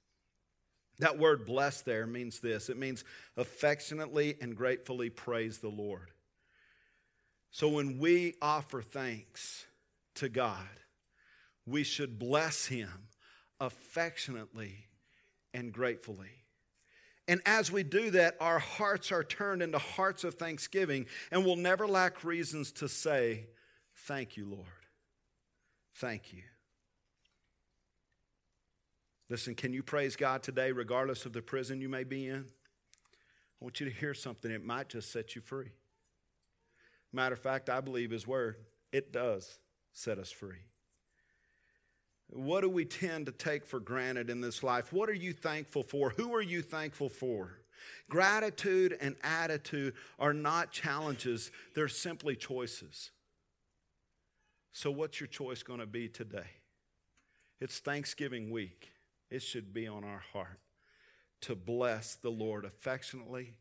That 0.99 1.19
word 1.19 1.47
bless 1.47 1.81
there 1.81 2.07
means 2.07 2.41
this 2.41 2.69
it 2.69 2.77
means 2.77 3.05
affectionately 3.37 4.37
and 4.41 4.57
gratefully 4.57 5.11
praise 5.11 5.59
the 5.59 5.69
Lord. 5.69 6.11
So 7.51 7.69
when 7.69 7.99
we 7.99 8.35
offer 8.43 8.83
thanks 8.83 9.67
to 10.17 10.29
God, 10.29 10.69
we 11.67 11.83
should 11.83 12.19
bless 12.19 12.67
him 12.67 13.09
affectionately 13.61 14.87
and 15.55 15.73
gratefully. 15.73 16.45
And 17.29 17.43
as 17.45 17.71
we 17.71 17.83
do 17.83 18.11
that, 18.13 18.37
our 18.41 18.59
hearts 18.59 19.13
are 19.13 19.23
turned 19.23 19.63
into 19.63 19.77
hearts 19.77 20.25
of 20.25 20.35
thanksgiving, 20.35 21.05
and 21.31 21.45
we'll 21.45 21.57
never 21.57 21.87
lack 21.87 22.25
reasons 22.25 22.73
to 22.73 22.89
say, 22.89 23.49
Thank 23.95 24.37
you, 24.37 24.47
Lord. 24.47 24.65
Thank 25.97 26.33
you. 26.33 26.43
Listen, 29.29 29.55
can 29.55 29.75
you 29.75 29.83
praise 29.83 30.17
God 30.17 30.43
today, 30.43 30.73
regardless 30.73 31.27
of 31.27 31.35
the 31.35 31.43
prison 31.43 31.83
you 31.83 31.89
may 31.89 32.05
be 32.05 32.27
in? 32.27 32.47
I 33.61 33.65
want 33.65 33.81
you 33.81 33.87
to 33.87 33.93
hear 33.93 34.15
something. 34.15 34.51
It 34.51 34.65
might 34.65 34.89
just 34.89 35.13
set 35.13 35.35
you 35.35 35.43
free. 35.43 35.73
Matter 37.13 37.35
of 37.35 37.41
fact, 37.41 37.69
I 37.69 37.81
believe 37.81 38.11
His 38.11 38.27
Word, 38.27 38.57
it 38.93 39.13
does 39.13 39.59
set 39.93 40.19
us 40.19 40.31
free. 40.31 40.65
What 42.31 42.61
do 42.61 42.69
we 42.69 42.85
tend 42.85 43.27
to 43.27 43.33
take 43.33 43.67
for 43.67 43.81
granted 43.81 44.29
in 44.29 44.41
this 44.41 44.63
life? 44.63 44.93
What 44.93 45.09
are 45.09 45.15
you 45.15 45.33
thankful 45.33 45.83
for? 45.83 46.11
Who 46.11 46.35
are 46.35 46.43
you 46.43 46.61
thankful 46.63 47.09
for? 47.09 47.59
Gratitude 48.11 48.97
and 49.01 49.17
attitude 49.23 49.95
are 50.19 50.35
not 50.35 50.71
challenges, 50.71 51.51
they're 51.75 51.89
simply 51.89 52.37
choices. 52.37 53.11
So, 54.73 54.91
what's 54.91 55.21
your 55.21 55.27
choice 55.27 55.63
going 55.63 55.81
to 55.81 55.87
be 55.87 56.09
today? 56.09 56.51
It's 57.61 57.81
Thanksgiving 57.81 58.51
week. 58.51 58.93
It 59.31 59.43
should 59.43 59.75
be 59.75 59.87
on 59.87 60.05
our 60.05 60.23
heart 60.33 60.61
to 61.43 61.55
bless 61.55 62.15
the 62.15 62.31
Lord 62.31 62.65
affectionately 62.65 63.55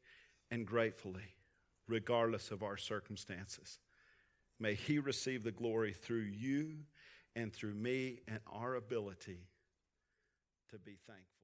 and 0.51 0.65
gratefully, 0.65 1.35
regardless 1.87 2.51
of 2.51 2.63
our 2.63 2.77
circumstances. 2.77 3.79
May 4.59 4.75
He 4.75 4.99
receive 4.99 5.43
the 5.43 5.51
glory 5.51 5.93
through 5.93 6.29
you 6.37 6.77
and 7.37 7.53
through 7.53 7.75
me 7.75 8.19
and 8.27 8.39
our 8.51 8.75
ability 8.75 9.37
to 10.71 10.79
be 10.79 10.97
thankful. 11.05 11.36